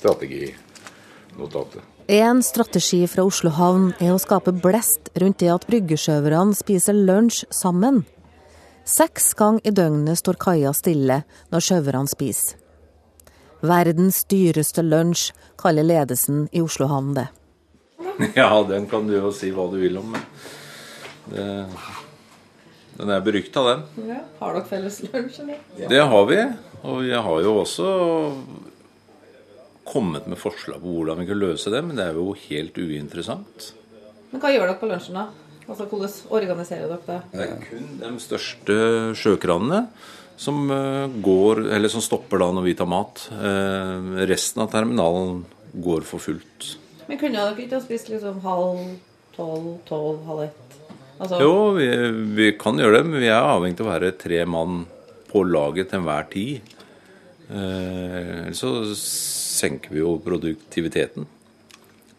strateginotatet. 0.00 1.82
En 2.10 2.42
strategi 2.42 3.04
fra 3.06 3.22
Oslo 3.22 3.52
havn 3.54 3.92
er 4.02 4.10
å 4.10 4.18
skape 4.18 4.50
blest 4.56 5.12
rundt 5.20 5.38
det 5.38 5.50
at 5.52 5.66
bryggesjøverne 5.70 6.56
spiser 6.58 6.96
lunsj 6.96 7.44
sammen. 7.54 8.02
Seks 8.88 9.30
ganger 9.38 9.62
i 9.68 9.70
døgnet 9.76 10.18
står 10.18 10.38
kaia 10.40 10.72
stille 10.74 11.20
når 11.52 11.62
sjøverne 11.62 12.10
spiser. 12.10 12.56
Verdens 13.60 14.24
dyreste 14.24 14.82
lunsj, 14.82 15.30
kaller 15.60 15.84
ledelsen 15.84 16.46
i 16.56 16.62
Oslo 16.64 16.88
havn 16.90 17.14
det. 17.18 17.28
Ja, 18.40 18.50
den 18.66 18.88
kan 18.90 19.06
du 19.06 19.14
jo 19.14 19.30
si 19.36 19.52
hva 19.54 19.68
du 19.70 19.78
vil 19.80 20.00
om, 20.00 20.16
men 20.16 20.24
det, 21.30 21.44
den 22.96 23.12
er 23.12 23.22
berykta, 23.24 23.62
den. 23.68 23.84
Ja, 24.08 24.18
har 24.40 24.56
dere 24.56 24.66
felles 24.72 24.98
lunsj, 25.06 25.44
Ja. 25.78 25.88
Det 25.92 26.02
har 26.10 26.26
vi. 26.26 26.40
Og 26.80 27.04
jeg 27.04 27.20
har 27.22 27.42
jo 27.44 27.54
også 27.60 27.86
kommet 29.90 30.26
med 30.30 30.38
forslag 30.40 30.80
på 30.82 30.94
hvordan 30.94 31.20
vi 31.20 31.28
kan 31.28 31.40
løse 31.40 31.72
det, 31.74 31.82
men 31.84 31.98
det 31.98 32.06
er 32.08 32.18
jo 32.18 32.30
helt 32.46 32.78
uinteressant. 32.78 33.72
Men 34.30 34.42
hva 34.42 34.52
gjør 34.54 34.68
dere 34.68 34.78
på 34.80 34.90
lunsjen, 34.90 35.18
da? 35.18 35.28
Altså, 35.70 35.86
Hvordan 35.86 36.14
organiserer 36.34 36.88
dere 36.90 37.04
det? 37.06 37.18
Det 37.32 37.44
er 37.46 37.60
kun 37.68 37.90
de 38.00 38.10
største 38.22 38.76
sjøkranene 39.18 39.84
som, 40.40 40.64
eh, 40.70 41.06
går, 41.22 41.66
eller 41.76 41.92
som 41.92 42.02
stopper 42.02 42.40
da 42.42 42.50
når 42.56 42.64
vi 42.64 42.74
tar 42.74 42.88
mat. 42.90 43.28
Eh, 43.30 44.26
resten 44.30 44.62
av 44.62 44.70
terminalen 44.72 45.44
går 45.74 46.02
for 46.08 46.18
fullt. 46.18 46.76
Men 47.06 47.18
kunne 47.18 47.38
dere 47.38 47.54
ikke 47.54 47.78
ha 47.78 47.84
spist 47.84 48.10
liksom 48.10 48.40
halv 48.42 48.98
tolv, 49.36 49.78
tolv, 49.86 50.24
halv 50.26 50.42
ett? 50.48 50.76
Altså, 51.20 51.40
Jo, 51.42 51.72
vi, 51.76 51.86
vi 52.34 52.52
kan 52.58 52.78
gjøre 52.80 52.98
det, 52.98 53.06
men 53.06 53.20
vi 53.20 53.28
er 53.28 53.44
avhengig 53.44 53.80
av 53.80 53.86
å 53.86 53.92
være 53.92 54.12
tre 54.18 54.44
mann 54.48 54.86
på 55.30 55.44
laget 55.46 55.90
til 55.90 56.00
enhver 56.00 56.30
tid. 56.32 56.60
Eh, 57.50 58.50
så 58.56 58.70
senker 59.60 59.94
vi 59.94 60.02
jo 60.02 60.16
produktiviteten. 60.24 61.28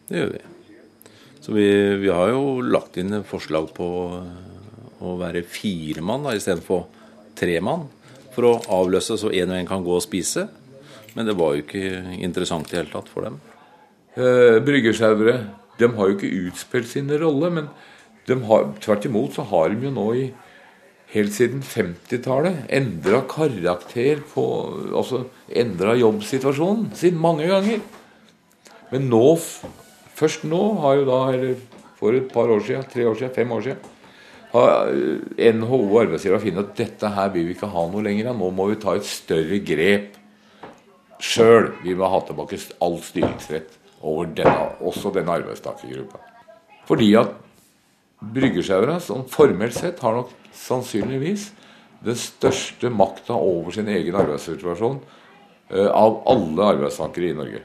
Det 0.08 0.18
gjør 0.20 0.32
vi. 0.36 0.42
Så 1.42 1.54
vi, 1.56 1.68
vi 1.98 2.10
har 2.14 2.30
jo 2.30 2.60
lagt 2.62 2.98
inn 3.02 3.22
forslag 3.26 3.72
på 3.74 3.86
å 5.02 5.14
være 5.18 5.42
fire 5.50 6.04
mann 6.04 6.28
istedenfor 6.30 6.84
tre 7.38 7.56
mann. 7.64 7.88
For 8.32 8.46
å 8.48 8.58
avløse 8.80 9.18
så 9.20 9.32
én 9.34 9.50
og 9.50 9.58
én 9.58 9.68
kan 9.68 9.82
gå 9.84 9.96
og 9.96 10.04
spise. 10.04 10.46
Men 11.16 11.28
det 11.28 11.36
var 11.36 11.56
jo 11.56 11.64
ikke 11.64 12.14
interessant 12.22 12.70
i 12.70 12.76
det 12.76 12.84
hele 12.84 12.94
tatt 12.94 13.10
for 13.12 13.26
dem. 13.26 13.40
Eh, 14.14 14.60
Bryggesjauere 14.64 15.36
de 15.80 15.88
har 15.96 16.08
jo 16.08 16.16
ikke 16.16 16.48
utspilt 16.48 16.88
sin 16.90 17.10
rolle, 17.20 17.50
men 17.50 17.68
tvert 18.28 19.06
imot 19.08 19.34
så 19.34 19.44
har 19.50 19.72
de 19.72 19.88
jo 19.88 19.92
nå 19.92 20.06
i 20.20 20.26
helt 21.12 21.34
siden 21.34 21.62
50-tallet 21.66 22.66
endra 22.72 23.22
karakter 23.28 24.22
på 24.32 24.44
Altså 24.96 25.26
endra 25.48 25.96
jobbsituasjonen 25.98 26.90
sin 26.96 27.18
mange 27.20 27.48
ganger. 27.50 27.82
Men 28.92 29.08
nå, 29.12 29.36
først 30.16 30.44
nå, 30.48 30.62
har 30.82 31.00
jo 31.00 31.08
da, 31.08 31.20
eller 31.32 31.60
for 32.00 32.16
et 32.16 32.28
par 32.32 32.50
år 32.52 32.64
siden, 32.64 32.88
tre 32.92 33.06
år 33.08 33.18
siden, 33.18 33.34
fem 33.34 33.52
år 33.52 33.66
siden, 33.66 33.92
har 34.52 34.90
eh, 34.92 35.52
NHO 35.56 35.78
og 35.86 36.00
arbeidsgivere 36.02 36.42
funnet 36.42 36.66
at 36.66 36.74
dette 36.76 37.12
her 37.14 37.30
vil 37.32 37.46
vi 37.48 37.54
ikke 37.56 37.70
ha 37.72 37.86
noe 37.88 38.04
lenger 38.04 38.32
av. 38.32 38.40
Nå 38.40 38.50
må 38.52 38.68
vi 38.72 38.80
ta 38.80 38.96
et 38.98 39.08
større 39.08 39.60
grep 39.64 40.18
sjøl. 41.22 41.70
Vi 41.84 41.96
må 41.96 42.10
ha 42.12 42.20
tilbake 42.26 42.60
all 42.84 42.98
styringsrett 43.04 43.78
over 44.02 44.28
denne, 44.36 44.68
også 44.84 45.12
denne 45.14 45.38
arbeidstakergruppa. 45.38 46.20
Fordi 46.88 47.12
at 47.16 47.32
bryggesjauere, 48.34 48.98
som 49.00 49.24
formelt 49.30 49.76
sett, 49.78 50.02
har 50.02 50.18
nok 50.18 50.32
sannsynligvis 50.54 51.50
den 52.02 52.18
største 52.18 52.90
makta 52.90 53.36
over 53.38 53.74
sin 53.74 53.88
egen 53.88 54.16
arbeidssituasjon 54.18 54.98
eh, 55.70 55.86
av 55.88 56.22
alle 56.30 56.72
arbeidstakere 56.74 57.30
i 57.30 57.36
Norge. 57.38 57.62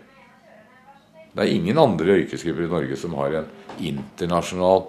Det 1.33 1.45
er 1.45 1.53
ingen 1.53 1.77
andre 1.77 2.19
yrkesgrupper 2.23 2.65
i 2.65 2.71
Norge 2.71 2.97
som 2.97 3.15
har 3.19 3.41
en 3.41 3.49
internasjonal 3.77 4.87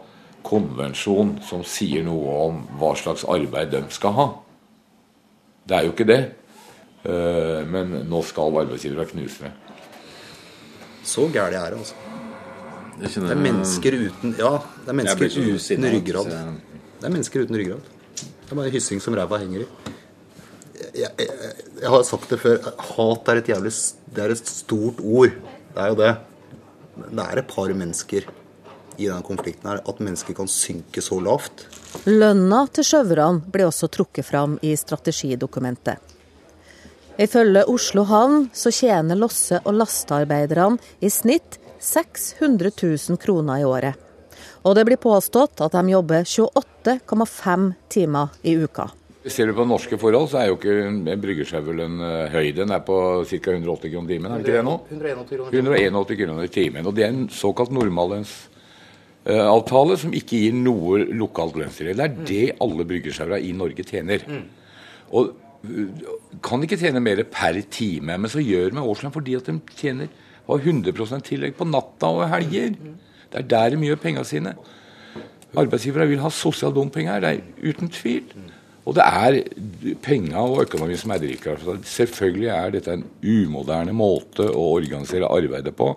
konvensjon 0.48 1.36
som 1.44 1.64
sier 1.66 2.04
noe 2.06 2.36
om 2.46 2.60
hva 2.80 2.94
slags 2.96 3.26
arbeid 3.28 3.72
de 3.74 3.82
skal 3.92 4.14
ha. 4.16 4.28
Det 5.68 5.76
er 5.76 5.88
jo 5.88 5.94
ikke 5.96 6.08
det. 6.08 6.20
Eh, 7.04 7.64
Men 7.68 7.92
nå 8.08 8.22
skal 8.26 8.56
arbeidsgivere 8.62 9.08
knuse 9.12 9.44
det. 9.44 9.52
Så 11.04 11.28
gæli 11.32 11.56
er 11.56 11.70
det, 11.72 11.78
altså. 11.78 11.94
Det 12.98 13.14
Det 13.14 13.30
er 13.30 13.36
mennesker 13.36 13.92
uten 13.94 14.34
Ja, 14.38 14.58
det 14.84 14.88
er 14.88 14.92
mennesker 14.92 15.26
uten 15.26 15.84
ryggrad. 15.84 16.32
Det 16.98 17.06
er 17.06 17.14
mennesker 17.14 17.46
uten 17.46 17.58
ryggrad. 17.58 17.94
Det 18.18 18.50
er 18.50 18.58
bare 18.58 18.72
hyssing 18.74 19.02
som 19.02 19.14
ræva 19.14 19.38
henger 19.38 19.62
i. 19.62 19.68
Jeg, 20.98 21.10
jeg, 21.18 21.52
jeg 21.82 21.92
har 21.92 22.02
sagt 22.06 22.32
det 22.32 22.40
før. 22.42 22.58
Hat 22.90 23.30
er 23.30 23.40
et 23.42 23.50
jævlig 23.52 23.72
Det 24.14 24.24
er 24.24 24.34
et 24.34 24.50
stort 24.50 24.98
ord. 25.04 25.36
Det 25.74 25.82
er 25.84 25.92
jo 25.92 25.98
det. 26.00 26.12
Men 26.98 27.20
det 27.20 27.26
er 27.26 27.42
et 27.42 27.50
par 27.50 27.74
mennesker 27.82 28.26
i 28.98 29.06
denne 29.06 29.22
konflikten 29.22 29.70
her. 29.70 29.82
At 29.86 30.00
mennesker 30.02 30.34
kan 30.34 30.50
synke 30.50 31.02
så 31.04 31.20
lavt. 31.22 31.68
Lønna 32.10 32.64
til 32.74 32.86
sjøverne 32.90 33.46
ble 33.46 33.68
også 33.68 33.90
trukket 33.94 34.26
fram 34.26 34.58
i 34.62 34.74
strategidokumentet. 34.76 36.02
Ifølge 37.18 37.64
Oslo 37.66 38.04
havn 38.06 38.50
så 38.54 38.70
tjener 38.74 39.18
losse- 39.18 39.62
og 39.64 39.74
lastearbeiderne 39.74 40.78
i 41.02 41.10
snitt 41.10 41.58
600 41.78 42.70
000 42.82 43.18
kroner 43.22 43.62
i 43.62 43.66
året. 43.66 44.07
Og 44.66 44.74
det 44.76 44.84
blir 44.88 44.98
påstått 45.00 45.60
at 45.64 45.72
de 45.76 45.82
jobber 45.92 46.20
28,5 46.26 47.72
timer 47.92 48.26
i 48.42 48.56
uka. 48.58 48.86
Ser 49.28 49.46
du 49.50 49.54
på 49.56 49.64
norske 49.68 49.98
forhold, 50.00 50.28
så 50.30 50.36
er 50.40 50.46
jo 50.48 50.56
ikke 50.56 51.14
bryggesjauerlønn 51.20 51.96
eh, 52.06 52.30
høy. 52.32 52.46
Den 52.56 52.70
er 52.72 52.82
på 52.86 52.96
ca. 53.28 53.38
180 53.50 53.90
kroner 53.92 54.08
timen, 54.14 54.30
er 54.32 54.36
det 54.38 54.44
ikke 54.46 54.56
det 54.56 54.68
nå? 54.68 54.76
181 55.50 56.16
kroner. 56.22 56.44
i 56.44 56.54
timen. 56.54 56.86
Og 56.86 56.92
det 56.96 57.02
er 57.04 57.10
en 57.12 57.28
såkalt 57.32 57.72
normallønnsavtale 57.74 59.94
som 60.00 60.10
ikke 60.16 60.36
gir 60.44 60.54
noe 60.56 60.98
lokalt 61.10 61.56
lønnstillegg. 61.60 61.96
Det 61.98 62.06
er 62.06 62.14
det 62.30 62.56
alle 62.64 62.84
bryggesjauere 62.88 63.38
i 63.44 63.52
Norge 63.58 63.82
tjener. 63.84 64.18
Og 65.10 65.22
øh, 65.66 65.88
kan 66.44 66.62
ikke 66.64 66.80
tjene 66.80 67.00
mer 67.02 67.24
per 67.28 67.54
time, 67.68 68.16
men 68.16 68.28
så 68.32 68.40
gjør 68.44 68.70
de 68.72 68.86
årslønn 68.86 69.16
fordi 69.18 69.32
at 69.36 69.46
de 69.50 69.54
tjener 69.76 70.08
har 70.48 70.58
100% 70.64 71.20
tillegg 71.26 71.52
på 71.58 71.64
natta 71.68 72.06
og 72.08 72.30
helger. 72.32 72.72
Det 73.32 73.42
er 73.42 73.48
der 73.48 73.74
de 73.74 73.86
gjør 73.86 74.00
pengene 74.02 74.24
sine. 74.24 74.54
Arbeidsgivere 75.56 76.08
vil 76.08 76.22
ha 76.22 76.30
sosial 76.30 76.74
dumping 76.74 77.08
her, 77.08 77.20
det 77.20 77.30
er 77.30 77.70
uten 77.70 77.88
tvil. 77.92 78.24
Og 78.88 78.94
det 78.96 79.04
er 79.04 79.42
penga 80.02 80.40
og 80.48 80.62
økonomi 80.64 80.96
som 80.96 81.12
er 81.12 81.20
drivkrafta. 81.20 81.76
Selvfølgelig 81.84 82.48
er 82.54 82.70
dette 82.72 82.94
en 82.96 83.04
umoderne 83.20 83.92
måte 83.96 84.46
å 84.48 84.62
organisere 84.78 85.28
arbeidet 85.28 85.74
på 85.76 85.90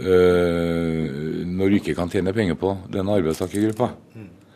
øh, 0.00 1.42
når 1.52 1.68
du 1.68 1.76
ikke 1.76 1.96
kan 1.98 2.12
tjene 2.12 2.32
penger 2.32 2.56
på 2.60 2.72
denne 2.92 3.18
arbeidstakergruppa. 3.20 3.90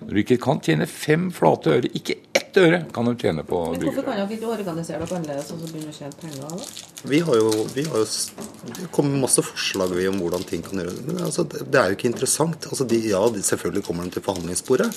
Når 0.00 0.14
du 0.14 0.22
ikke 0.22 0.40
kan 0.40 0.62
tjene 0.64 0.88
fem 0.88 1.28
flate 1.34 1.76
øre, 1.76 1.92
ikke 1.92 2.16
ett 2.56 2.62
øre 2.64 2.78
kan 2.92 3.08
de 3.08 3.14
tjene 3.20 3.44
på 3.46 3.58
Men 3.60 3.74
brygge. 3.76 3.90
hvorfor 3.90 4.06
kan 4.06 4.20
dere 4.20 4.36
ikke 4.36 4.48
organisere 4.48 5.00
dere 5.02 5.18
annerledes 5.18 5.50
og 5.52 5.60
så 5.60 5.70
begynne 5.70 5.92
å 5.92 5.96
tjene 5.96 6.16
penger? 6.20 6.70
Vi 7.10 7.20
har 7.26 7.38
jo, 7.40 7.50
vi 7.74 7.84
har 7.86 8.02
jo 8.02 8.06
det 8.66 8.88
kommer 8.94 9.20
masse 9.26 9.44
forslag 9.44 9.92
vi 9.96 10.08
om 10.08 10.18
hvordan 10.22 10.46
ting 10.48 10.64
kan 10.64 10.80
gjøres. 10.80 11.02
Men 11.06 11.22
altså, 11.28 11.44
det, 11.44 11.66
det 11.70 11.80
er 11.80 11.92
jo 11.92 11.98
ikke 11.98 12.10
interessant. 12.10 12.68
Altså, 12.70 12.86
de, 12.88 13.00
ja, 13.10 13.20
de, 13.32 13.44
selvfølgelig 13.46 13.84
kommer 13.86 14.08
de 14.08 14.16
til 14.16 14.24
forhandlingsbordet. 14.26 14.88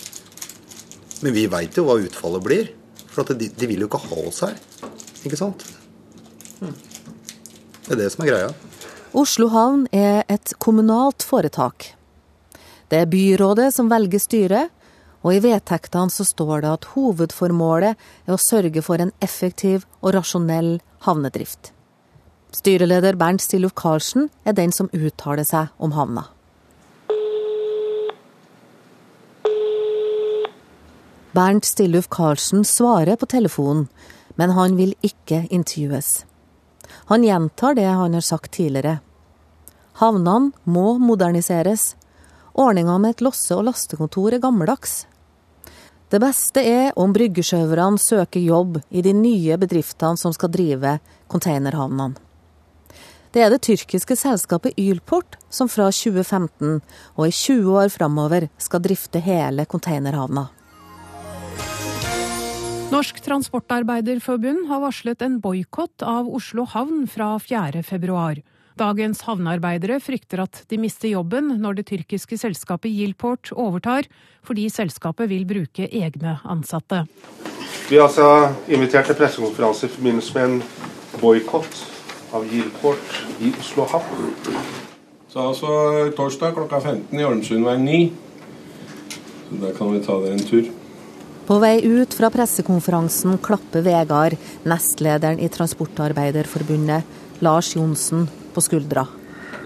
Men 1.26 1.36
vi 1.36 1.46
veit 1.52 1.78
jo 1.78 1.86
hva 1.90 2.00
utfallet 2.00 2.46
blir. 2.46 2.72
For 3.10 3.26
at 3.26 3.36
de, 3.38 3.52
de 3.52 3.70
vil 3.70 3.84
jo 3.84 3.92
ikke 3.92 4.02
ha 4.06 4.24
oss 4.30 4.42
her. 4.46 4.58
Ikke 5.28 5.40
sant? 5.40 5.66
Det 6.60 7.96
er 7.96 8.04
det 8.04 8.12
som 8.14 8.26
er 8.26 8.32
greia. 8.32 8.50
Oslo 9.18 9.50
havn 9.52 9.88
er 9.96 10.22
et 10.30 10.54
kommunalt 10.62 11.26
foretak. 11.26 11.94
Det 12.90 13.04
er 13.04 13.10
byrådet 13.10 13.72
som 13.74 13.90
velger 13.90 14.22
styre, 14.22 14.68
og 15.24 15.36
i 15.36 15.42
vedtektene 15.44 16.14
så 16.14 16.26
står 16.28 16.64
det 16.64 16.72
at 16.72 16.88
hovedformålet 16.94 17.98
er 18.28 18.34
å 18.34 18.40
sørge 18.40 18.84
for 18.86 19.02
en 19.02 19.12
effektiv 19.24 19.86
og 20.00 20.14
rasjonell 20.16 20.78
havnedrift. 21.06 21.74
Styreleder 22.56 23.18
Bernt 23.20 23.44
Stilluf 23.44 23.76
Karlsen 23.78 24.30
er 24.48 24.56
den 24.58 24.72
som 24.74 24.90
uttaler 24.96 25.46
seg 25.46 25.70
om 25.78 25.94
havna. 25.94 26.26
Bernt 31.36 31.68
Stilluf 31.68 32.10
Karlsen 32.10 32.66
svarer 32.66 33.20
på 33.20 33.28
telefonen, 33.30 33.86
men 34.36 34.56
han 34.58 34.80
vil 34.80 34.96
ikke 35.06 35.44
intervjues. 35.54 36.24
Han 37.12 37.24
gjentar 37.24 37.78
det 37.78 37.86
han 37.86 38.18
har 38.18 38.26
sagt 38.26 38.56
tidligere. 38.58 38.98
Havnene 40.02 40.56
må 40.64 40.98
moderniseres. 40.98 41.94
Ordninga 42.60 42.98
med 42.98 43.10
et 43.10 43.22
losse- 43.24 43.56
og 43.56 43.64
lastekontor 43.70 44.34
er 44.36 44.42
gammeldags. 44.44 45.06
Det 46.12 46.20
beste 46.20 46.60
er 46.60 46.98
om 47.00 47.14
bryggesjøverne 47.16 48.02
søker 48.02 48.42
jobb 48.44 48.82
i 48.92 49.04
de 49.06 49.14
nye 49.16 49.56
bedriftene 49.62 50.20
som 50.20 50.34
skal 50.36 50.52
drive 50.52 50.98
containerhavnene. 51.32 52.18
Det 53.32 53.46
er 53.46 53.54
det 53.54 53.62
tyrkiske 53.64 54.18
selskapet 54.18 54.76
Ylport 54.76 55.38
som 55.54 55.70
fra 55.70 55.88
2015 55.94 56.82
og 57.16 57.28
i 57.28 57.32
20 57.32 57.80
år 57.80 57.94
framover 57.94 58.50
skal 58.58 58.84
drifte 58.84 59.22
hele 59.24 59.64
containerhavna. 59.70 60.50
Norsk 62.90 63.22
Transportarbeiderforbund 63.22 64.66
har 64.68 64.82
varslet 64.82 65.22
en 65.22 65.40
boikott 65.40 66.02
av 66.02 66.28
Oslo 66.28 66.66
havn 66.66 67.06
fra 67.08 67.36
4. 67.40 67.86
Dagens 68.80 69.26
havnearbeidere 69.28 69.98
frykter 70.00 70.46
at 70.46 70.62
de 70.72 70.78
mister 70.80 71.12
jobben 71.12 71.52
når 71.60 71.82
det 71.82 71.88
tyrkiske 71.90 72.38
selskapet 72.40 72.94
Yilport 72.94 73.52
overtar, 73.52 74.08
fordi 74.48 74.70
selskapet 74.72 75.28
vil 75.32 75.44
bruke 75.50 75.90
egne 75.92 76.38
ansatte. 76.48 77.04
Vi 77.90 77.98
har 77.98 78.08
altså 78.08 78.54
invitert 78.72 79.10
til 79.10 79.18
pressekonferanse 79.20 79.90
i 79.90 79.92
forbindelse 79.92 80.36
med 80.38 80.48
en 80.48 81.20
boikott 81.20 81.82
av 82.32 82.48
Yilport 82.48 83.20
i 83.44 83.52
Oslo 83.60 83.88
havn. 83.90 84.32
Så 85.30 85.44
altså 85.44 85.74
torsdag 86.18 86.56
klokka 86.56 86.80
15 86.80 87.20
i 87.20 87.26
Ormsundveien 87.28 87.86
9. 87.86 88.02
Så 89.50 89.60
der 89.66 89.76
kan 89.76 89.92
vi 89.92 90.04
ta 90.06 90.20
dere 90.24 90.38
en 90.38 90.46
tur. 90.48 90.70
På 91.50 91.58
vei 91.60 91.80
ut 91.82 92.14
fra 92.14 92.30
pressekonferansen 92.32 93.40
klapper 93.42 93.82
Vegard, 93.82 94.38
nestlederen 94.70 95.42
i 95.42 95.50
Transportarbeiderforbundet, 95.50 97.18
Lars 97.42 97.74
Johnsen, 97.76 98.28
på 98.60 98.68
skuldra. 98.68 99.08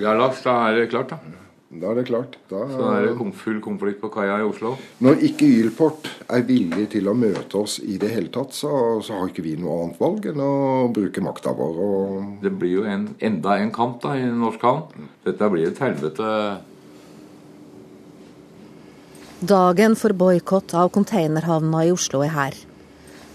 Ja, 0.02 0.14
Lars, 0.18 0.42
da 0.46 0.60
er 0.70 0.84
det 0.84 0.92
klart, 0.94 1.14
da. 1.14 1.40
Da 1.74 1.90
er 1.90 1.98
det 1.98 2.06
klart. 2.06 2.36
Da, 2.52 2.60
Så 2.70 2.90
er 2.92 3.08
det 3.08 3.34
full 3.40 3.60
konflikt 3.62 4.02
på 4.02 4.10
kaia 4.14 4.38
i 4.42 4.46
Oslo. 4.46 4.76
Når 5.02 5.24
ikke 5.30 5.48
Ylport 5.64 6.10
er 6.30 6.44
villig 6.46 6.86
til 6.94 7.10
å 7.10 7.16
møte 7.18 7.58
oss 7.58 7.80
i 7.82 7.98
det 8.02 8.12
hele 8.14 8.30
tatt, 8.34 8.54
så, 8.54 8.70
så 9.02 9.18
har 9.18 9.32
ikke 9.32 9.46
vi 9.46 9.56
noe 9.58 9.80
annet 9.88 10.02
valg 10.02 10.28
enn 10.30 10.44
å 10.44 10.52
bruke 10.94 11.24
makta 11.26 11.56
vår. 11.58 11.80
Og... 11.88 12.28
Det 12.44 12.54
blir 12.62 12.76
jo 12.78 12.86
en, 12.90 13.08
enda 13.18 13.58
en 13.58 13.74
kamp 13.74 14.04
da 14.06 14.14
i 14.20 14.28
norsk 14.30 14.68
havn. 14.68 15.10
Dette 15.26 15.50
blir 15.50 15.72
et 15.72 15.82
helvete. 15.82 16.30
Dagen 19.44 19.98
for 20.00 20.14
boikott 20.16 20.78
av 20.78 20.94
containerhavna 20.94 21.88
i 21.88 21.96
Oslo 21.96 22.22
er 22.24 22.38
her. 22.38 22.62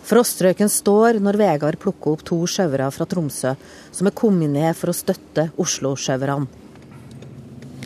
Frostrøyken 0.08 0.70
står 0.72 1.18
når 1.20 1.36
Vegard 1.36 1.76
plukker 1.82 2.14
opp 2.14 2.22
to 2.24 2.38
sjauere 2.48 2.86
fra 2.94 3.04
Tromsø, 3.04 3.50
som 3.92 4.08
er 4.08 4.14
kommet 4.16 4.48
ned 4.54 4.72
for 4.78 4.88
å 4.88 4.96
støtte 4.96 5.50
Oslo-sjauerne. 5.60 6.48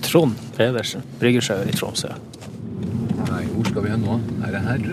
Trond 0.07 0.39
Pedersen, 0.55 1.03
bryggesjauer 1.19 1.67
i 1.67 1.75
Tromsø. 1.75 2.13
Nei, 3.27 3.43
hvor 3.55 3.67
skal 3.67 3.87
vi 3.87 3.91
hen 3.91 4.05
nå? 4.07 4.19
Er 4.47 4.55
det 4.55 4.61
her? 4.69 4.87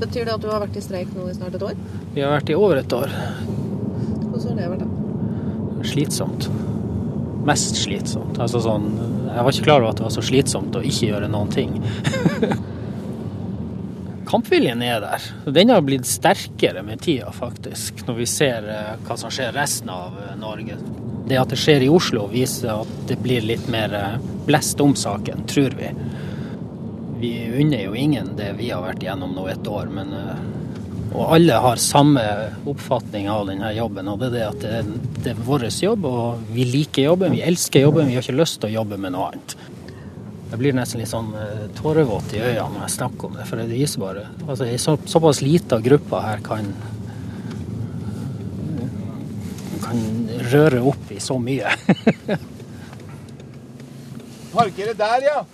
Betyr 0.00 0.26
det 0.26 0.34
at 0.34 0.42
du 0.42 0.48
har 0.50 0.64
vært 0.64 0.80
i 0.80 0.82
streik 0.82 1.12
nå 1.14 1.28
i 1.30 1.36
snart 1.36 1.54
et 1.54 1.66
år? 1.68 1.78
Vi 2.16 2.24
har 2.24 2.34
vært 2.34 2.50
i 2.50 2.58
over 2.58 2.80
et 2.80 2.98
år. 2.98 3.14
Hvordan 4.24 4.48
har 4.48 4.58
det 4.58 4.72
vært? 4.72 4.82
da? 4.82 5.86
Slitsomt. 5.92 6.50
Mest 7.46 7.78
slitsomt. 7.78 8.42
Altså 8.42 8.62
sånn, 8.64 8.90
jeg 9.28 9.46
var 9.46 9.54
ikke 9.54 9.68
klar 9.68 9.84
over 9.84 9.92
at 9.92 10.02
det 10.02 10.08
var 10.08 10.18
så 10.18 10.26
slitsomt 10.26 10.74
å 10.80 10.82
ikke 10.82 11.12
gjøre 11.12 11.30
noen 11.30 11.54
ting. 11.54 11.78
Kampviljen 14.30 14.82
er 14.86 15.00
der. 15.02 15.24
Den 15.50 15.72
har 15.74 15.82
blitt 15.82 16.06
sterkere 16.06 16.84
med 16.86 17.00
tida, 17.02 17.32
faktisk. 17.34 18.04
Når 18.06 18.18
vi 18.20 18.26
ser 18.30 18.68
eh, 18.70 18.92
hva 19.08 19.16
som 19.18 19.32
skjer 19.34 19.50
resten 19.56 19.90
av 19.90 20.14
eh, 20.22 20.36
Norge. 20.38 20.76
Det 21.26 21.38
at 21.38 21.50
det 21.50 21.58
skjer 21.58 21.82
i 21.82 21.90
Oslo, 21.90 22.28
viser 22.30 22.70
at 22.76 22.92
det 23.10 23.18
blir 23.24 23.42
litt 23.42 23.66
mer 23.72 23.96
eh, 23.98 24.20
blest 24.46 24.78
om 24.84 24.94
saken, 24.94 25.42
tror 25.50 25.74
vi. 25.80 25.90
Vi 27.20 27.32
unner 27.58 27.82
jo 27.88 27.98
ingen 27.98 28.36
det 28.38 28.52
vi 28.60 28.70
har 28.70 28.86
vært 28.86 29.02
gjennom 29.02 29.34
nå 29.34 29.48
et 29.50 29.66
år, 29.66 29.90
men 29.92 30.14
og 31.10 31.32
alle 31.34 31.56
har 31.58 31.80
samme 31.82 32.22
oppfatning 32.70 33.26
av 33.30 33.48
denne 33.48 33.72
jobben. 33.74 34.06
og 34.08 34.20
Det 34.20 34.28
er 34.28 34.34
det 34.36 34.44
at 34.46 34.60
det, 34.62 34.98
det 35.24 35.32
er 35.32 35.40
vår 35.42 35.66
jobb, 35.74 36.06
og 36.06 36.44
vi 36.54 36.68
liker 36.70 37.08
jobben, 37.08 37.34
vi 37.34 37.42
elsker 37.42 37.82
jobben. 37.82 38.06
Vi 38.06 38.14
har 38.14 38.22
ikke 38.22 38.38
lyst 38.38 38.60
til 38.62 38.70
å 38.70 38.76
jobbe 38.78 38.98
med 39.02 39.16
noe 39.16 39.32
annet. 39.32 39.56
Jeg 40.50 40.58
blir 40.58 40.74
nesten 40.74 40.98
litt 40.98 41.10
sånn 41.10 41.28
uh, 41.34 41.68
tårevåt 41.78 42.32
i 42.34 42.40
øynene 42.42 42.74
når 42.74 42.82
jeg 42.88 42.94
snakker 42.96 43.28
om 43.28 43.36
det. 43.38 43.44
For 43.46 43.56
det 43.60 43.68
viser 43.70 44.02
bare 44.02 44.24
altså 44.46 44.64
En 44.66 44.78
så, 44.82 44.96
såpass 45.06 45.42
lita 45.46 45.78
gruppe 45.84 46.22
her 46.24 46.38
kan 46.46 46.72
kan 49.84 50.00
røre 50.52 50.80
opp 50.86 51.10
i 51.10 51.20
så 51.22 51.38
mye. 51.42 51.70
Parkere 54.54 54.94
der, 54.98 55.20
ja. 55.24 55.44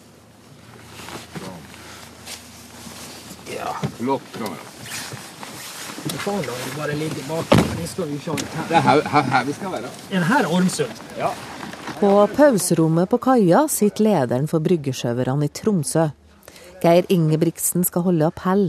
Ja. 3.57 3.77
Flott 3.99 4.33
kamera. 4.33 4.65
Det 6.07 6.19
får 6.23 6.43
da 6.47 6.53
bare 6.77 6.95
ligger 6.97 7.23
bak. 7.29 7.47
Det 8.69 8.77
er 8.77 8.81
her, 8.81 9.01
her, 9.09 9.23
her 9.23 9.45
vi 9.45 9.53
skal 9.53 9.73
være. 9.73 9.89
Er 10.11 10.19
det 10.19 10.27
her 10.27 10.47
Ormsund? 10.47 10.91
Ja. 11.19 11.31
På 11.97 12.27
pauserommet 12.27 13.09
på 13.09 13.17
kaia 13.25 13.63
sitter 13.73 14.05
lederen 14.05 14.45
for 14.51 14.61
bryggesjøverne 14.61 15.47
i 15.49 15.53
Tromsø. 15.57 16.03
Geir 16.83 17.07
Ingebrigtsen 17.09 17.87
skal 17.89 18.05
holde 18.05 18.27
appell. 18.29 18.67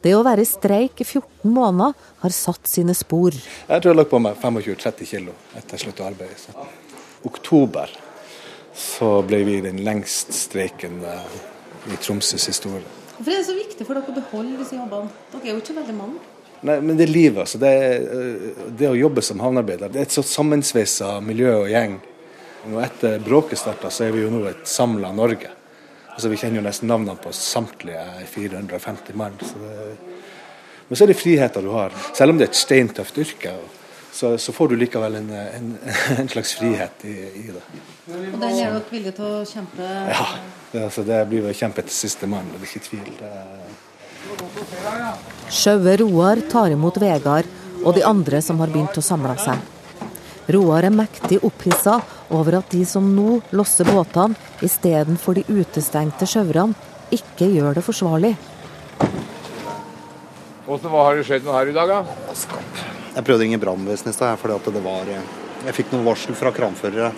Det 0.00 0.14
å 0.16 0.22
være 0.24 0.40
i 0.40 0.48
streik 0.48 1.02
i 1.04 1.04
14 1.04 1.52
måneder 1.52 1.92
har 2.22 2.32
satt 2.32 2.70
sine 2.70 2.94
spor. 2.96 3.36
Jeg 3.36 3.68
tror 3.68 3.90
jeg 3.90 3.92
har 3.92 3.98
lagt 3.98 4.12
på 4.14 4.22
meg 4.24 4.40
25-30 4.40 5.10
kilo 5.10 5.34
etter 5.60 5.82
slutt 5.82 6.00
å 6.00 6.06
arbeide. 6.08 6.38
Så. 6.40 6.64
Oktober 7.28 7.92
så 8.72 9.10
ble 9.28 9.42
vi 9.44 9.58
den 9.66 9.82
lengst 9.84 10.32
streiken 10.32 11.02
eh, 11.04 11.36
i 11.92 12.00
Tromsøs 12.00 12.48
historie. 12.48 12.88
Hvorfor 13.18 13.34
er 13.34 13.42
det 13.42 13.50
så 13.50 13.58
viktig 13.58 13.84
for 13.84 14.00
dere 14.00 14.16
å 14.16 14.16
beholde 14.16 14.62
disse 14.62 14.80
jobbene? 14.80 15.12
Dere 15.34 15.50
er 15.50 15.52
jo 15.52 15.60
ikke 15.60 15.76
veldig 15.82 15.98
mange. 16.00 16.24
Nei, 16.64 16.80
men 16.80 16.96
det 16.96 17.04
er 17.04 17.12
livet. 17.12 17.44
altså. 17.44 17.60
Det, 17.60 17.76
er, 17.84 18.08
eh, 18.16 18.66
det 18.80 18.88
å 18.88 18.96
jobbe 18.96 19.28
som 19.28 19.44
havnearbeider. 19.44 19.92
Det 19.92 20.00
er 20.00 20.08
et 20.08 20.16
så 20.16 20.24
sammensveisa 20.24 21.18
miljø 21.20 21.52
og 21.60 21.68
gjeng. 21.68 22.00
Og 22.70 22.80
etter 22.84 23.20
bråket 23.24 23.60
starta, 23.60 23.90
så 23.92 24.06
er 24.06 24.14
vi 24.14 24.24
jo 24.24 24.32
nå 24.32 24.44
et 24.48 24.66
samla 24.68 25.12
Norge. 25.12 25.50
Altså 26.14 26.30
Vi 26.30 26.38
kjenner 26.38 26.60
jo 26.60 26.66
nesten 26.66 26.88
navnene 26.88 27.16
på 27.20 27.32
samtlige 27.34 28.02
450 28.30 29.16
mann. 29.18 29.38
Så 29.42 29.58
det, 29.60 29.96
men 30.88 30.98
så 30.98 31.04
er 31.04 31.10
det 31.10 31.18
friheten 31.18 31.64
du 31.64 31.72
har. 31.74 31.94
Selv 32.14 32.34
om 32.34 32.38
det 32.38 32.46
er 32.46 32.52
et 32.52 32.60
steintøft 32.60 33.18
yrke, 33.18 33.54
så, 34.14 34.36
så 34.38 34.52
får 34.54 34.68
du 34.70 34.76
likevel 34.78 35.16
en, 35.18 35.30
en, 35.32 35.70
en 36.20 36.28
slags 36.30 36.54
frihet 36.58 37.04
i, 37.08 37.14
i, 37.40 37.46
det. 37.50 37.64
Og 38.12 38.38
den 38.38 38.44
er 38.44 38.58
dere 38.60 38.82
villige 38.90 39.16
til 39.16 39.26
å 39.26 39.40
kjempe 39.48 39.88
Ja, 40.12 40.26
det, 40.70 40.84
altså, 40.84 41.02
det 41.08 41.18
blir 41.32 41.48
å 41.48 41.56
kjempe 41.56 41.82
til 41.82 41.96
siste 41.96 42.28
mann, 42.30 42.52
det 42.52 42.60
er 42.60 42.68
ikke 42.68 42.84
tvil. 42.86 43.10
Det, 43.18 43.32
Sjaue 45.52 45.96
Roar 46.00 46.40
tar 46.50 46.72
imot 46.72 46.96
Vegard 47.02 47.50
og 47.82 47.96
de 47.96 48.04
andre 48.06 48.40
som 48.44 48.60
har 48.62 48.72
begynt 48.72 48.96
å 48.96 49.04
samle 49.04 49.34
seg. 49.42 49.73
Roar 50.52 50.84
er 50.84 50.92
mektig 50.92 51.38
opphissa 51.46 51.98
over 52.34 52.58
at 52.58 52.72
de 52.72 52.82
som 52.88 53.06
nå 53.16 53.38
losser 53.56 53.88
båtene 53.88 54.36
istedenfor 54.64 55.38
de 55.38 55.44
utestengte 55.48 56.28
sjøvrene, 56.28 56.76
ikke 57.14 57.48
gjør 57.52 57.78
det 57.78 57.84
forsvarlig. 57.84 58.32
Hvordan, 60.64 60.90
hva 60.90 61.04
har 61.06 61.16
det 61.16 61.24
skjedd 61.28 61.44
noe 61.46 61.56
her 61.56 61.70
i 61.70 61.76
dag, 61.76 61.92
da? 61.92 62.00
Jeg 63.14 63.24
prøvde 63.24 63.38
å 63.38 63.44
ringe 63.44 63.60
brannvesenet 63.62 64.14
i 64.14 64.16
stad, 64.16 64.40
fordi 64.40 64.56
at 64.56 64.68
det 64.74 64.82
var 64.84 65.10
Jeg 65.64 65.74
fikk 65.76 65.92
noen 65.92 66.06
varsel 66.08 66.36
fra 66.36 66.52
kranførere 66.52 67.12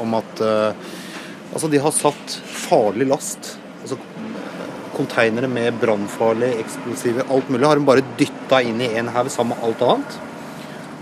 om 0.00 0.14
at 0.16 0.40
uh, 0.42 0.72
altså 1.52 1.68
de 1.70 1.82
har 1.82 1.94
satt 1.94 2.38
farlig 2.64 3.06
last. 3.10 3.52
Altså 3.82 3.98
Konteinere 4.96 5.48
med 5.48 5.78
brannfarlige 5.80 6.58
eksplosiver, 6.64 7.28
alt 7.30 7.48
mulig, 7.48 7.66
har 7.68 7.78
de 7.78 7.86
bare 7.86 8.06
dytta 8.18 8.58
inn 8.66 8.82
i 8.82 8.90
en 9.00 9.08
haug 9.14 9.30
sammen 9.32 9.56
med 9.56 9.68
alt 9.68 9.84
annet. 9.86 10.18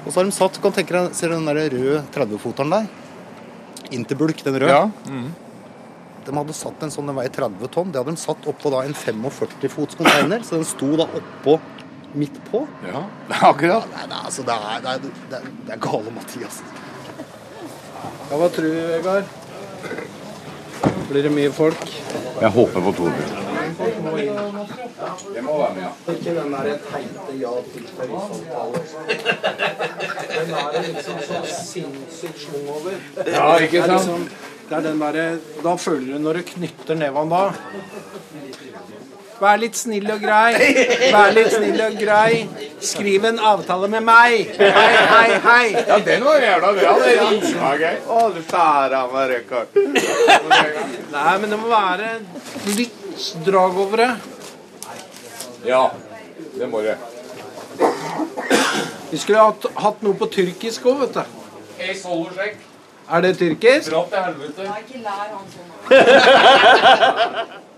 Og 0.09 0.15
så 0.15 0.23
har 0.23 0.25
de 0.25 0.33
satt, 0.33 0.57
kan 0.65 0.73
tenke 0.73 0.95
deg, 0.97 1.13
Ser 1.13 1.29
du 1.29 1.37
den 1.37 1.51
der 1.51 1.69
røde 1.69 2.01
30-foteren 2.15 2.73
der? 2.73 2.87
Interbulk, 3.93 4.41
den 4.45 4.57
røde. 4.57 4.73
Ja. 4.73 4.87
Mm. 5.05 5.29
De 6.25 6.37
hadde 6.37 6.55
satt 6.57 6.83
en 6.85 6.93
sånn, 6.93 7.09
den 7.09 7.17
veier 7.17 7.33
30 7.33 7.71
tonn. 7.75 7.93
Det 7.93 8.01
hadde 8.01 8.15
de 8.17 8.21
satt 8.21 8.49
oppå 8.49 8.73
da 8.73 8.87
en 8.89 8.97
45 8.97 9.73
fots 9.73 9.99
container, 10.01 10.41
så 10.45 10.57
den 10.57 10.65
sto 10.69 10.89
da 10.97 11.05
oppå 11.21 11.59
midt 12.17 12.41
på. 12.49 12.63
Ja, 12.89 13.05
akkurat. 13.51 13.85
Ja, 13.93 14.07
nei, 14.09 14.23
altså, 14.25 14.45
det, 14.49 14.57
er, 14.57 14.81
det, 14.85 14.95
er, 14.95 15.05
det, 15.05 15.41
er, 15.43 15.51
det 15.69 15.77
er 15.77 15.83
gale 15.85 16.15
Mathias. 16.17 16.63
Ja, 18.29 18.37
hva 18.37 18.49
tror 18.53 18.69
du, 18.69 18.81
Vegard? 18.95 19.37
Blir 21.09 21.29
det 21.29 21.33
mye 21.37 21.53
folk? 21.53 21.85
Jeg 22.41 22.53
håper 22.57 22.89
på 22.89 22.97
Torbjørn. 24.09 24.59
Det 25.35 25.43
må 25.45 25.59
være 25.59 25.75
med, 25.75 25.83
ja. 25.83 25.93
Ikke 26.13 26.35
den 26.41 26.53
der 26.53 26.65
teite 26.91 27.33
ja 27.41 27.55
til 27.73 27.85
tariffavtale. 27.97 28.79
Den 30.35 30.55
er 30.55 30.83
liksom 30.87 31.19
så 31.29 31.43
sinnssykt 31.65 32.39
schwung 32.45 32.69
over. 32.77 32.93
Ja, 33.27 33.57
ikke 33.57 33.83
sant? 33.83 33.89
Det 33.89 33.91
er, 33.91 33.93
liksom, 33.93 34.29
det 34.69 34.77
er 34.77 34.81
den 34.91 35.01
derre 35.01 35.27
Da 35.65 35.77
føler 35.77 36.13
du 36.13 36.19
når 36.27 36.41
du 36.41 36.43
knytter 36.55 36.95
nevene 36.95 37.31
da. 37.31 37.45
Vær 39.39 39.59
litt 39.63 39.77
snill 39.79 40.09
og 40.11 40.19
grei. 40.19 40.55
Vær 41.15 41.31
litt 41.31 41.53
snill 41.55 41.79
og 41.85 41.95
grei. 42.01 42.49
Skriv 42.83 43.27
en 43.29 43.39
avtale 43.39 43.87
med 43.93 44.03
meg. 44.03 44.51
Hei, 44.59 44.89
hei, 45.13 45.39
hei. 45.45 45.67
Ja, 45.77 45.99
den 46.09 46.27
var 46.27 46.43
jævla 46.43 46.73
bra. 46.75 46.95
Det 47.05 47.13
gøy. 47.85 48.01
Å, 48.17 48.23
du 48.35 48.41
skjæra 48.49 49.05
meg 49.13 49.29
rekord. 49.37 49.79
Nei, 51.15 51.35
men 51.39 51.55
det 51.55 51.61
må 51.61 51.71
være 51.71 52.17
litt 52.75 53.05
drag 53.45 53.79
over 53.79 53.97
det. 53.97 54.11
Ja, 55.67 55.93
det 56.55 56.67
må 56.71 56.81
det. 56.81 56.97
Vi 59.11 59.19
skulle 59.19 59.39
hatt, 59.39 59.67
hatt 59.75 60.03
noe 60.05 60.15
på 60.19 60.27
tyrkisk 60.33 60.87
òg, 60.87 61.05
vet 61.07 61.15
du. 61.17 61.25
Er 63.09 63.25
det 63.25 63.39
tyrkisk? 63.39 63.91
Dra 63.91 64.05
til 64.11 64.19
helvete. 64.27 64.69
Ikke 64.83 64.99
lær 65.05 65.29
han 65.33 65.47
sånn. 65.55 65.69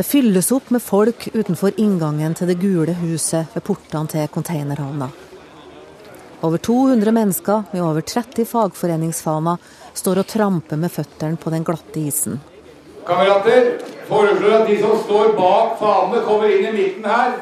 Det 0.00 0.06
fylles 0.06 0.46
opp 0.54 0.70
med 0.72 0.80
folk 0.80 1.26
utenfor 1.34 1.74
inngangen 1.76 2.32
til 2.32 2.48
det 2.48 2.54
gule 2.62 2.94
huset 3.02 3.50
ved 3.52 3.64
portene 3.66 4.08
til 4.08 4.30
containerhavna. 4.32 5.10
Over 6.40 6.62
200 6.64 7.12
mennesker 7.12 7.66
med 7.74 7.82
over 7.84 8.00
30 8.00 8.46
fagforeningsfaner 8.48 9.60
står 9.92 10.22
og 10.22 10.30
tramper 10.30 10.80
med 10.80 10.94
føttene 10.94 11.36
på 11.36 11.52
den 11.52 11.66
glatte 11.68 12.00
isen. 12.00 12.40
Kamerater, 13.10 13.70
foreslår 14.08 14.52
at 14.54 14.68
de 14.68 14.80
som 14.80 14.98
står 15.04 15.32
bak 15.32 15.78
fanene, 15.78 16.24
kommer 16.24 16.46
inn 16.46 16.66
i 16.68 16.72
midten 16.72 17.06
her. 17.10 17.32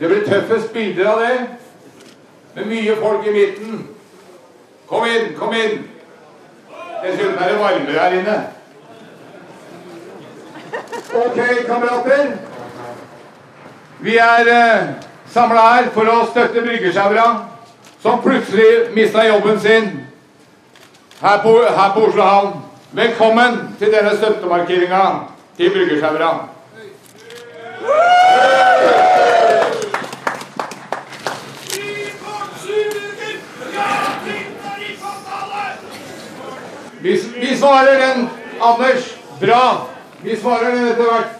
Det 0.00 0.08
blir 0.08 0.24
tøffest 0.26 0.72
bilder 0.72 1.10
av 1.12 1.20
det. 1.22 1.36
Med 2.54 2.66
mye 2.66 2.96
folk 3.02 3.26
i 3.26 3.34
midten. 3.36 3.86
Kom 4.90 5.06
inn, 5.06 5.30
kom 5.38 5.54
inn. 5.54 5.84
Dessuten 7.04 7.38
er 7.38 7.52
det 7.52 7.60
varmere 7.60 8.00
her 8.00 8.18
inne. 8.18 8.36
Ok, 11.22 11.40
kamerater. 11.70 12.34
Vi 14.00 14.18
er 14.18 14.52
eh, 14.58 14.92
samla 15.30 15.70
her 15.70 15.90
for 15.94 16.10
å 16.10 16.20
støtte 16.32 16.66
bryggesjaura, 16.66 17.30
som 18.02 18.22
plutselig 18.26 18.90
mista 18.98 19.22
jobben 19.30 19.60
sin 19.60 19.90
her 21.22 21.42
på, 21.46 21.58
her 21.62 21.92
på 21.94 22.08
Oslo 22.10 22.22
havn. 22.22 22.54
Velkommen 22.94 23.56
til 23.78 23.90
denne 23.90 24.12
støttemarkeringa 24.14 24.98
til 25.58 25.72
bryggesjauere. 25.74 26.28
Vi, 37.02 37.16
vi 37.40 37.56
svarer 37.58 37.98
den, 38.04 38.28
Anders. 38.62 39.08
Bra. 39.40 39.64
Vi 40.22 40.38
svarer 40.38 40.70
den 40.76 40.86
etter 40.92 41.10
hvert. 41.10 41.34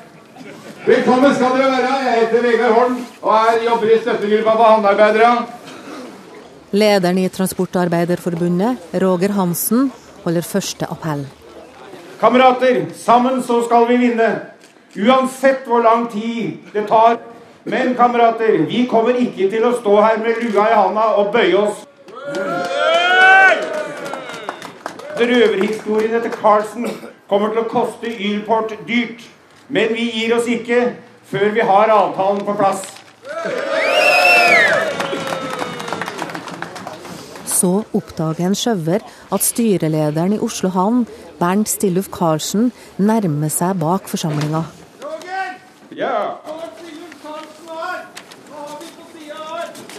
Velkommen 0.89 1.39
skal 1.39 1.55
dere 1.55 1.71
være. 1.77 1.95
Jeg 2.09 2.19
heter 2.25 2.45
Vegard 2.49 2.77
Holm 2.81 2.99
og 3.23 3.33
er 3.37 3.63
jobber 3.69 3.95
i 3.95 4.01
støttegruppa 4.03 4.57
for 4.59 4.73
havnearbeidere. 4.73 5.47
Lederen 6.75 7.23
i 7.23 7.29
Transportarbeiderforbundet, 7.29 8.91
Roger 9.07 9.39
Hansen, 9.39 9.93
holder 10.27 10.43
første 10.51 10.91
appell. 10.91 11.27
Kamerater, 12.21 12.85
sammen 12.95 13.43
så 13.43 13.65
skal 13.65 13.89
vi 13.89 13.97
vinne. 13.97 14.41
Uansett 14.97 15.67
hvor 15.67 15.83
lang 15.83 16.11
tid 16.13 16.53
det 16.73 16.87
tar. 16.89 17.17
Men 17.65 17.95
kamerater, 17.95 18.59
vi 18.69 18.87
kommer 18.91 19.17
ikke 19.19 19.49
til 19.51 19.65
å 19.65 19.73
stå 19.81 19.97
her 20.01 20.19
med 20.23 20.43
lua 20.43 20.69
i 20.71 20.77
handa 20.77 21.07
og 21.19 21.33
bøye 21.33 21.57
oss. 21.57 21.83
Røverhistoriene 25.19 26.21
til 26.23 26.35
Carlsen 26.43 26.91
kommer 27.29 27.55
til 27.55 27.65
å 27.65 27.69
koste 27.71 28.11
Ylport 28.11 28.77
dyrt. 28.89 29.25
Men 29.69 29.95
vi 29.97 30.11
gir 30.11 30.37
oss 30.37 30.47
ikke 30.47 30.83
før 31.31 31.55
vi 31.57 31.61
har 31.61 31.95
avtalen 31.95 32.45
på 32.45 32.55
plass. 32.59 32.85
Så 37.65 37.79
oppdager 37.97 38.45
en 38.45 38.55
sjauer 38.59 39.01
at 39.33 39.45
styrelederen 39.45 40.35
i 40.37 40.39
Oslo 40.45 40.69
havn, 40.75 41.07
Bernt 41.39 41.71
Stilluf 41.71 42.11
Karlsen, 42.13 42.67
nærmer 43.01 43.49
seg 43.49 43.79
bak 43.81 44.11
forsamlinga. 44.11 44.61
Ja. 45.97 46.11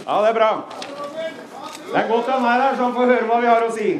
Ja, 0.06 0.20
det 0.22 0.28
er 0.28 0.36
bra. 0.38 0.50
Det 1.90 1.98
er 2.02 2.08
godt 2.08 2.30
han 2.30 2.44
er 2.44 2.62
her, 2.62 2.76
så 2.76 2.82
han 2.84 2.94
får 2.94 3.10
høre 3.10 3.26
hva 3.32 3.42
vi 3.42 3.50
har 3.50 3.66
å 3.66 3.74
si. 3.74 3.90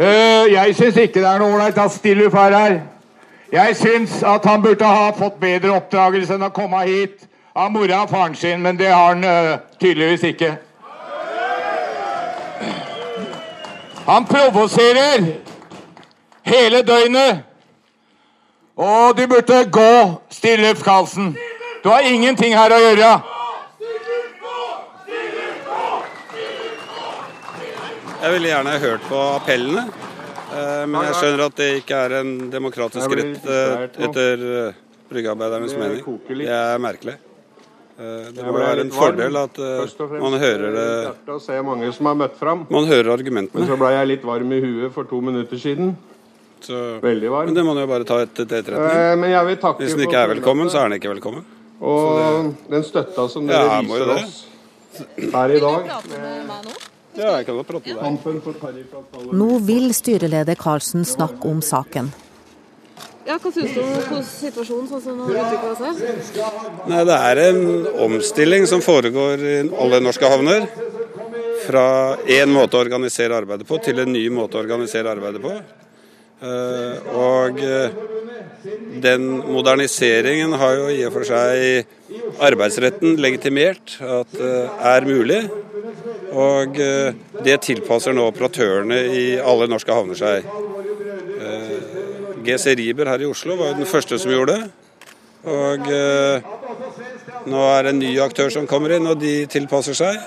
Uh, 0.00 0.44
jeg 0.54 0.76
syns 0.80 1.00
ikke 1.04 1.20
det 1.20 1.28
er 1.28 1.42
noe 1.42 1.52
ålreit 1.52 1.84
at 1.84 1.92
Stilluf 1.92 2.42
er 2.46 2.60
her. 2.60 2.78
Jeg 3.52 3.76
syns 3.76 4.22
at 4.24 4.48
han 4.48 4.64
burde 4.64 4.88
ha 4.88 5.10
fått 5.18 5.36
bedre 5.42 5.76
oppdragelse 5.76 6.38
enn 6.38 6.48
å 6.48 6.54
komme 6.54 6.80
hit 6.88 7.28
av 7.52 7.68
mora 7.76 8.06
og 8.06 8.14
faren 8.14 8.40
sin, 8.40 8.64
men 8.64 8.80
det 8.80 8.88
har 8.88 9.12
han 9.12 9.26
uh, 9.26 9.58
tydeligvis 9.82 10.30
ikke. 10.32 10.56
Han 14.06 14.26
provoserer 14.26 15.24
hele 16.46 16.82
døgnet. 16.86 17.42
Og 18.76 19.16
du 19.18 19.26
burde 19.26 19.64
gå, 19.72 20.20
Stilluf 20.30 20.82
Karlsen. 20.84 21.32
Du 21.84 21.88
har 21.88 22.06
ingenting 22.06 22.54
her 22.54 22.74
å 22.76 22.78
gjøre. 22.82 23.10
Jeg 28.22 28.32
ville 28.34 28.50
gjerne 28.50 28.78
hørt 28.82 29.04
på 29.06 29.18
appellene, 29.36 29.84
eh, 30.50 30.82
men 30.88 31.04
jeg 31.08 31.18
skjønner 31.18 31.44
at 31.46 31.58
det 31.60 31.68
ikke 31.82 32.02
er 32.06 32.14
en 32.22 32.32
demokratisk 32.50 33.12
rett 33.20 33.46
eh, 33.54 33.86
etter 34.08 34.46
eh, 34.50 34.80
bryggearbeidernes 35.10 35.76
mening. 35.78 36.02
Det 36.30 36.48
er 36.50 36.82
merkelig. 36.82 37.18
Eh, 37.96 38.32
Det 38.36 38.44
må 38.44 38.52
være 38.52 38.80
en 38.84 38.90
fordel 38.92 39.36
at 39.40 39.56
eh, 39.58 40.18
man 40.20 40.34
hører 40.36 40.74
det 40.76 41.32
å 41.32 41.38
se 41.40 41.56
mange 41.64 41.88
som 41.96 42.06
har 42.10 42.14
møtt 42.14 42.34
fram. 42.36 42.66
Man 42.68 42.84
hører 42.84 43.22
Men 43.24 43.48
så 43.66 43.76
ble 43.80 43.88
jeg 43.94 44.08
litt 44.08 44.22
varm 44.24 44.52
i 44.52 44.60
huet 44.60 44.92
for 44.92 45.04
to 45.04 45.20
minutter 45.20 45.56
siden. 45.56 45.96
Så, 46.60 47.00
Veldig 47.00 47.30
varm. 47.30 47.46
men 47.46 47.54
det 47.54 47.64
må 47.64 47.74
man 47.74 47.82
jo 47.84 47.88
bare 47.88 48.04
ta 48.04 48.18
etter 48.24 48.44
til 48.44 48.56
Eh, 48.56 48.60
etterretning. 48.62 49.60
Takke 49.60 49.78
Hvis 49.84 49.94
den 49.96 50.08
ikke 50.08 50.22
er 50.24 50.28
velkommen, 50.34 50.68
så 50.68 50.78
er 50.84 50.88
den 50.88 50.98
ikke 51.00 51.14
velkommen. 51.14 51.44
Og 51.80 52.54
den 52.70 52.82
støtta 52.84 53.28
som 53.28 53.46
dere 53.46 53.64
Ja, 53.64 53.80
viser 53.82 54.06
det. 54.06 54.24
oss 54.24 54.46
her 55.32 55.48
i 55.50 55.60
dag. 55.60 55.90
Ja, 57.16 57.36
jeg 57.38 57.46
kan 57.46 57.56
godt 57.56 57.66
prate 57.66 57.94
med 57.94 58.20
deg. 58.20 59.32
Nå 59.32 59.58
vil 59.64 59.88
styreleder 59.94 60.54
Karlsen 60.56 61.04
snakke 61.04 61.44
om 61.48 61.60
saken. 61.60 62.12
Ja, 63.26 63.38
Hva 63.42 63.50
syns 63.50 63.72
du 63.74 63.80
om 63.82 64.20
situasjonen 64.22 64.86
sånn 64.86 65.00
som 65.02 65.16
den 65.18 65.34
har 65.34 65.48
utvikla 65.48 65.72
seg? 65.80 66.42
Nei, 66.86 67.00
Det 67.08 67.16
er 67.30 67.40
en 67.48 67.64
omstilling 68.06 68.66
som 68.70 68.82
foregår 68.84 69.42
i 69.42 69.56
alle 69.82 69.98
norske 70.00 70.30
havner. 70.30 70.68
Fra 71.66 71.86
én 72.30 72.52
måte 72.54 72.78
å 72.78 72.84
organisere 72.84 73.34
arbeidet 73.34 73.66
på 73.66 73.80
til 73.82 73.98
en 73.98 74.12
ny 74.14 74.28
måte 74.30 74.54
å 74.54 74.62
organisere 74.62 75.10
arbeidet 75.10 75.42
på. 75.42 75.56
Eh, 76.46 77.16
Og 77.16 77.58
eh, 77.58 77.90
den 79.02 79.26
moderniseringen 79.50 80.52
har 80.60 80.76
jo 80.76 80.88
i 80.94 81.02
og 81.08 81.14
for 81.16 81.26
seg 81.26 81.86
arbeidsretten 82.46 83.16
legitimert 83.18 83.96
at 83.98 84.38
eh, 84.38 84.86
er 84.94 85.08
mulig. 85.08 85.42
Og 86.36 86.76
det 87.46 87.54
tilpasser 87.64 88.12
nå 88.12 88.26
operatørene 88.28 88.98
i 89.16 89.26
alle 89.40 89.70
norske 89.70 89.94
havner 89.94 90.18
seg. 90.18 90.44
Eh, 92.46 92.54
GC 92.54 92.74
Riber 92.78 93.06
her 93.10 93.22
i 93.22 93.26
Oslo 93.26 93.56
var 93.56 93.72
jo 93.72 93.80
den 93.80 93.86
første 93.90 94.18
som 94.18 94.30
gjorde 94.30 94.54
det. 94.54 94.70
Og 95.46 95.88
eh, 95.90 96.42
nå 97.46 97.62
er 97.70 97.86
det 97.86 97.92
en 97.92 98.02
ny 98.02 98.12
aktør 98.22 98.50
som 98.50 98.66
kommer 98.70 98.96
inn, 98.96 99.06
og 99.06 99.20
de 99.20 99.46
tilpasser 99.50 99.94
seg. 99.98 100.18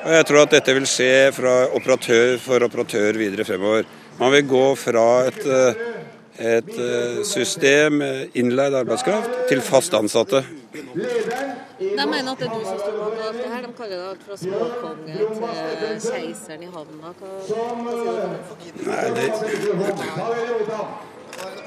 Og 0.00 0.12
jeg 0.16 0.26
tror 0.28 0.44
at 0.44 0.54
dette 0.56 0.74
vil 0.76 0.88
skje 0.88 1.30
fra 1.36 1.54
operatør 1.76 2.38
for 2.40 2.64
operatør 2.64 3.18
videre 3.20 3.44
fremover. 3.44 3.88
Man 4.20 4.32
vil 4.32 4.46
gå 4.48 4.66
fra 4.76 5.06
et, 5.28 5.44
eh, 5.44 5.82
et 6.56 6.72
eh, 6.76 7.20
system 7.28 8.00
med 8.00 8.40
innleid 8.40 8.76
arbeidskraft 8.80 9.44
til 9.52 9.60
fast 9.64 9.96
ansatte. 9.96 10.44
De 10.70 12.06
mener 12.06 12.32
at 12.32 12.40
det 12.40 12.46
er 12.46 12.52
du 12.52 12.64
som 12.64 12.78
står 12.80 12.96
bak 12.96 13.22
alt 13.28 13.38
det 13.40 13.48
her. 13.52 13.62
De 13.64 13.72
kaller 13.76 13.96
det 13.96 14.08
alt 14.10 14.26
fra 14.26 14.36
småkonge 14.40 15.14
til 15.80 15.96
keiseren 16.08 16.62
i 16.64 16.68
havna. 16.74 17.14
Hva, 17.20 17.30
hva 17.48 17.92
sier 17.96 18.76
du? 18.76 18.84
Nei, 18.88 19.06
det, 19.16 19.26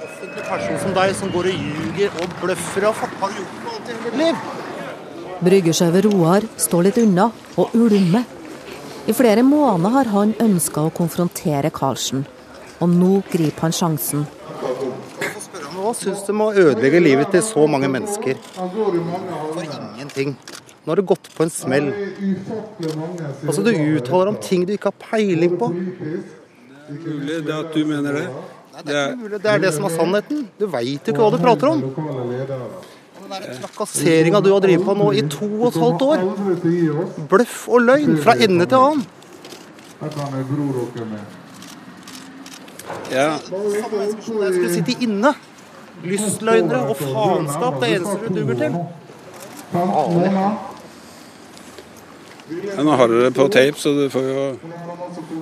offentlig 0.04 0.46
person 0.50 0.80
som 0.84 0.94
deg 0.98 1.16
som 1.18 1.32
går 1.34 1.50
og 1.52 1.66
ljuger 1.66 2.22
og 2.22 2.38
bløffer 2.42 2.88
og 2.89 3.02
har 3.02 3.36
gjort 3.38 3.58
noe 3.63 3.74
annet 3.78 3.89
i 3.89 3.98
hele 4.04 4.22
liv. 4.22 4.46
Bryggesjauer 5.44 6.08
Roar 6.08 6.48
står 6.58 6.88
litt 6.88 7.02
unna 7.02 7.30
og 7.60 7.76
ulmer. 7.76 8.24
I 9.04 9.16
flere 9.16 9.44
måneder 9.44 9.98
har 9.98 10.12
han 10.13 10.32
ønska 10.39 10.86
å 10.88 10.94
konfrontere 10.96 11.74
Karlsen, 11.76 12.24
og 12.80 12.88
nå 12.92 13.18
griper 13.32 13.68
han 13.68 13.76
sjansen. 13.76 14.24
Hva 15.74 15.92
syns 16.00 16.22
du 16.24 16.32
om 16.32 16.46
å 16.46 16.54
ødelegge 16.56 17.02
livet 17.04 17.34
til 17.34 17.44
så 17.44 17.66
mange 17.68 17.89
mennesker 17.92 18.39
for 18.56 19.66
ingenting? 19.66 20.38
Nå 20.84 20.92
har 20.92 21.00
du 21.00 21.06
gått 21.08 21.28
på 21.36 21.44
en 21.44 21.52
smell. 21.52 21.89
Altså, 23.44 23.63
Du 23.63 23.72
uttaler 23.72 24.32
om 24.32 24.39
ting 24.39 24.63
du 24.68 24.74
ikke 24.78 24.92
har 24.92 25.00
peiling 25.10 25.58
på. 25.60 25.72
mulig 26.88 27.46
det 27.48 27.54
at 27.54 27.74
du 27.74 27.86
mener 27.86 28.13
det. 28.13 28.28
Det 28.74 28.96
er, 28.96 29.16
Det 29.38 29.46
er 29.46 29.58
det 29.62 29.74
som 29.74 29.86
er 29.86 29.94
sannheten. 29.94 30.48
Du 30.60 30.66
veit 30.68 31.08
jo 31.08 31.14
ikke 31.14 31.22
hva 31.22 31.30
du 31.32 31.38
prater 31.42 31.70
om. 31.70 31.82
Den 33.24 33.60
trakasseringa 33.62 34.42
du 34.44 34.50
har 34.54 34.60
drevet 34.66 34.86
på 34.86 34.96
nå 34.98 35.12
i 35.14 35.22
to 35.30 35.46
og 35.62 35.68
et 35.70 35.78
halvt 35.84 36.02
år. 36.02 36.24
Bløff 37.30 37.68
og 37.70 37.86
løgn 37.86 38.18
fra 38.24 38.34
ende 38.36 38.66
til 38.66 38.76
annen. 38.82 39.06
ja, 43.12 43.30
Jeg 43.30 44.18
skulle 44.24 44.74
sitte 44.74 44.98
inne. 45.02 45.34
Lystløgnere 46.04 46.90
og 46.90 46.98
faenskap, 46.98 47.80
det 47.82 47.96
eneste 47.96 48.18
du 48.28 48.42
duger 48.42 48.54
til. 48.54 48.76
Ja, 52.76 52.84
Nå 52.84 52.92
har 52.92 53.08
dere 53.08 53.26
det 53.30 53.34
på 53.38 53.48
tape, 53.48 53.80
så 53.80 53.90
du 53.96 54.10
får 54.12 54.22
jo 54.28 54.58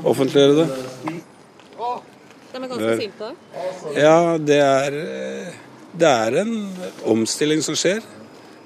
offentliggjøre 0.03 0.55
det. 0.59 0.67
De 2.51 2.59
er 2.59 2.71
ganske 2.71 2.95
sinte. 2.99 3.33
Ja, 3.95 4.37
det 4.37 4.59
er, 4.59 4.97
det 5.93 6.09
er 6.09 6.41
en 6.43 6.57
omstilling 7.13 7.63
som 7.65 7.77
skjer. 7.79 8.03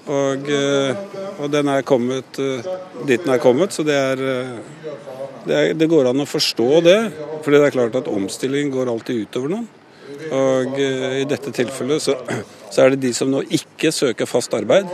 Og, 0.05 0.49
eh, 0.53 0.97
og 1.41 1.49
den 1.49 1.69
er 1.73 1.85
kommet 1.85 2.37
eh, 2.37 2.67
dit 3.09 3.23
den 3.23 3.31
er 3.33 3.41
kommet, 3.41 3.73
så 3.73 3.81
det 3.85 3.95
er, 3.97 4.19
eh, 4.21 4.99
det 5.47 5.55
er 5.55 5.73
Det 5.73 5.87
går 5.89 6.11
an 6.11 6.21
å 6.21 6.29
forstå 6.29 6.69
det. 6.85 6.99
Fordi 7.41 7.57
det 7.57 7.65
er 7.65 7.77
klart 7.77 7.97
at 7.97 8.09
omstilling 8.09 8.71
går 8.73 8.89
alltid 8.89 9.25
utover 9.25 9.49
noen. 9.49 9.67
Og 10.33 10.77
i 10.79 11.25
dette 11.27 11.51
tilfellet 11.53 12.01
så, 12.01 12.15
så 12.73 12.85
er 12.85 12.93
det 12.93 13.01
de 13.05 13.13
som 13.13 13.29
nå 13.29 13.43
ikke 13.53 13.91
søker 13.93 14.29
fast 14.29 14.53
arbeid, 14.57 14.89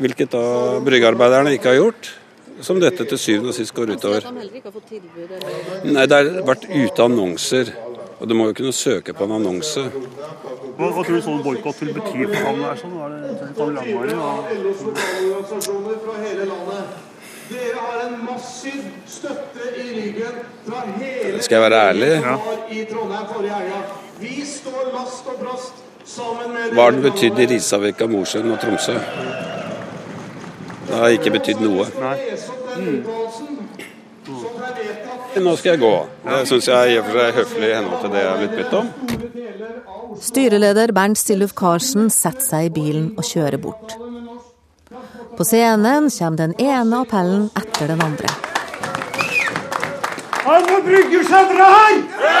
hvilket 0.00 0.30
da 0.34 0.44
bryggearbeiderne 0.84 1.54
ikke 1.56 1.72
har 1.72 1.80
gjort, 1.80 2.10
som 2.62 2.80
dette 2.80 3.04
til 3.08 3.18
syvende 3.18 3.52
og 3.52 3.56
sist 3.56 3.74
går 3.74 3.94
utover. 3.96 4.20
tilbud 4.88 5.34
eller 5.36 5.92
Nei, 5.92 6.06
det 6.06 6.16
har 6.16 6.30
vært 6.46 6.66
ute 6.68 7.02
annonser. 7.04 7.72
Og 8.20 8.28
du 8.28 8.34
må 8.36 8.50
jo 8.50 8.54
kunne 8.56 8.72
søke 8.76 9.14
på 9.16 9.24
en 9.24 9.32
annonse. 9.38 9.80
Hva, 10.76 10.90
hva 10.92 11.04
tror 11.04 11.14
du 11.16 11.22
sånn 11.24 11.38
boikott 11.44 11.78
vil 11.80 11.94
bety 11.96 12.26
for 12.28 12.42
ham? 12.44 12.58
Der, 12.60 12.80
sånn? 12.80 12.96
Er 13.00 13.08
det, 13.16 13.46
kan 13.56 13.72
langvarig? 13.78 14.16
Dere 17.50 17.80
har 17.82 18.02
en 18.04 18.18
massiv 18.24 18.82
støtte 19.10 19.72
i 19.74 19.86
ryggen 19.96 20.36
fra 20.68 20.84
hele 21.00 21.40
Skal 21.42 21.56
jeg 21.56 21.64
være 21.64 21.80
ærlig? 21.88 22.10
Ja. 22.22 22.34
i 22.70 22.84
Trondheim 22.92 23.24
forrige 23.32 23.56
helga. 23.58 23.80
Vi 24.20 24.44
står 24.46 24.92
last 24.94 25.32
og 25.32 25.40
brast 25.40 25.80
sammen 26.04 26.54
med 26.54 26.76
Hva 26.76 26.86
har 26.86 26.94
det 26.94 27.02
betydd 27.08 27.40
i 27.42 27.48
Risavika, 27.56 28.06
Mosjøen 28.06 28.52
og 28.54 28.60
Tromsø? 28.62 29.00
Det 30.90 30.98
har 30.98 31.14
ikke 31.14 31.30
betydd 31.36 31.60
noe. 31.62 31.86
Nå 35.40 35.52
skal 35.56 35.70
jeg 35.70 35.80
gå. 35.80 35.92
Det 36.26 36.40
syns 36.50 36.68
jeg 36.68 36.92
i 36.92 36.98
og 36.98 37.06
for 37.06 37.14
seg 37.16 37.26
er 37.28 37.36
høflig 37.38 37.68
i 37.68 37.74
henhold 37.76 38.02
til 38.02 38.14
det 38.14 38.22
jeg 38.24 38.30
har 38.30 38.40
blitt 38.42 38.56
bedt 38.58 38.74
om. 38.80 38.86
Styreleder 40.20 40.92
Bernt 40.92 41.20
Stilluf 41.20 41.54
Karsen 41.56 42.10
setter 42.10 42.44
seg 42.44 42.68
i 42.68 42.74
bilen 42.74 43.12
og 43.14 43.24
kjører 43.28 43.60
bort. 43.62 43.94
På 45.38 45.46
scenen 45.46 46.10
kommer 46.10 46.42
den 46.42 46.56
ene 46.58 47.04
appellen 47.06 47.46
etter 47.56 47.94
den 47.94 48.02
andre. 48.04 48.34
Har 50.42 50.66
brygge 50.66 50.82
bryggersøvre 50.90 51.66
her? 51.76 52.02
Her 52.26 52.39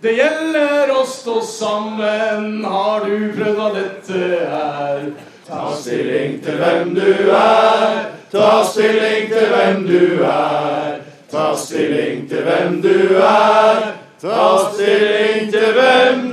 Det 0.00 0.12
gjelder 0.16 0.88
å 0.96 1.02
stå 1.04 1.42
sammen, 1.44 2.62
har 2.64 3.02
du 3.04 3.26
prøvd 3.36 3.58
hva 3.58 3.66
dette 3.74 4.20
er? 4.46 5.02
Ta 5.44 5.66
stilling 5.76 6.38
til 6.40 6.56
hvem 6.56 6.94
du 6.96 7.28
er, 7.36 7.98
ta 8.32 8.48
stilling 8.64 9.28
til 9.28 9.50
hvem 9.52 9.84
du 9.84 10.24
er. 10.24 11.02
Ta 11.30 11.50
stilling 11.52 12.24
til 12.30 12.48
hvem 12.48 12.80
du 12.80 13.18
er, 13.20 13.84
ta 14.24 14.46
stilling 14.72 15.52
til 15.52 15.76
hvem 15.76 16.24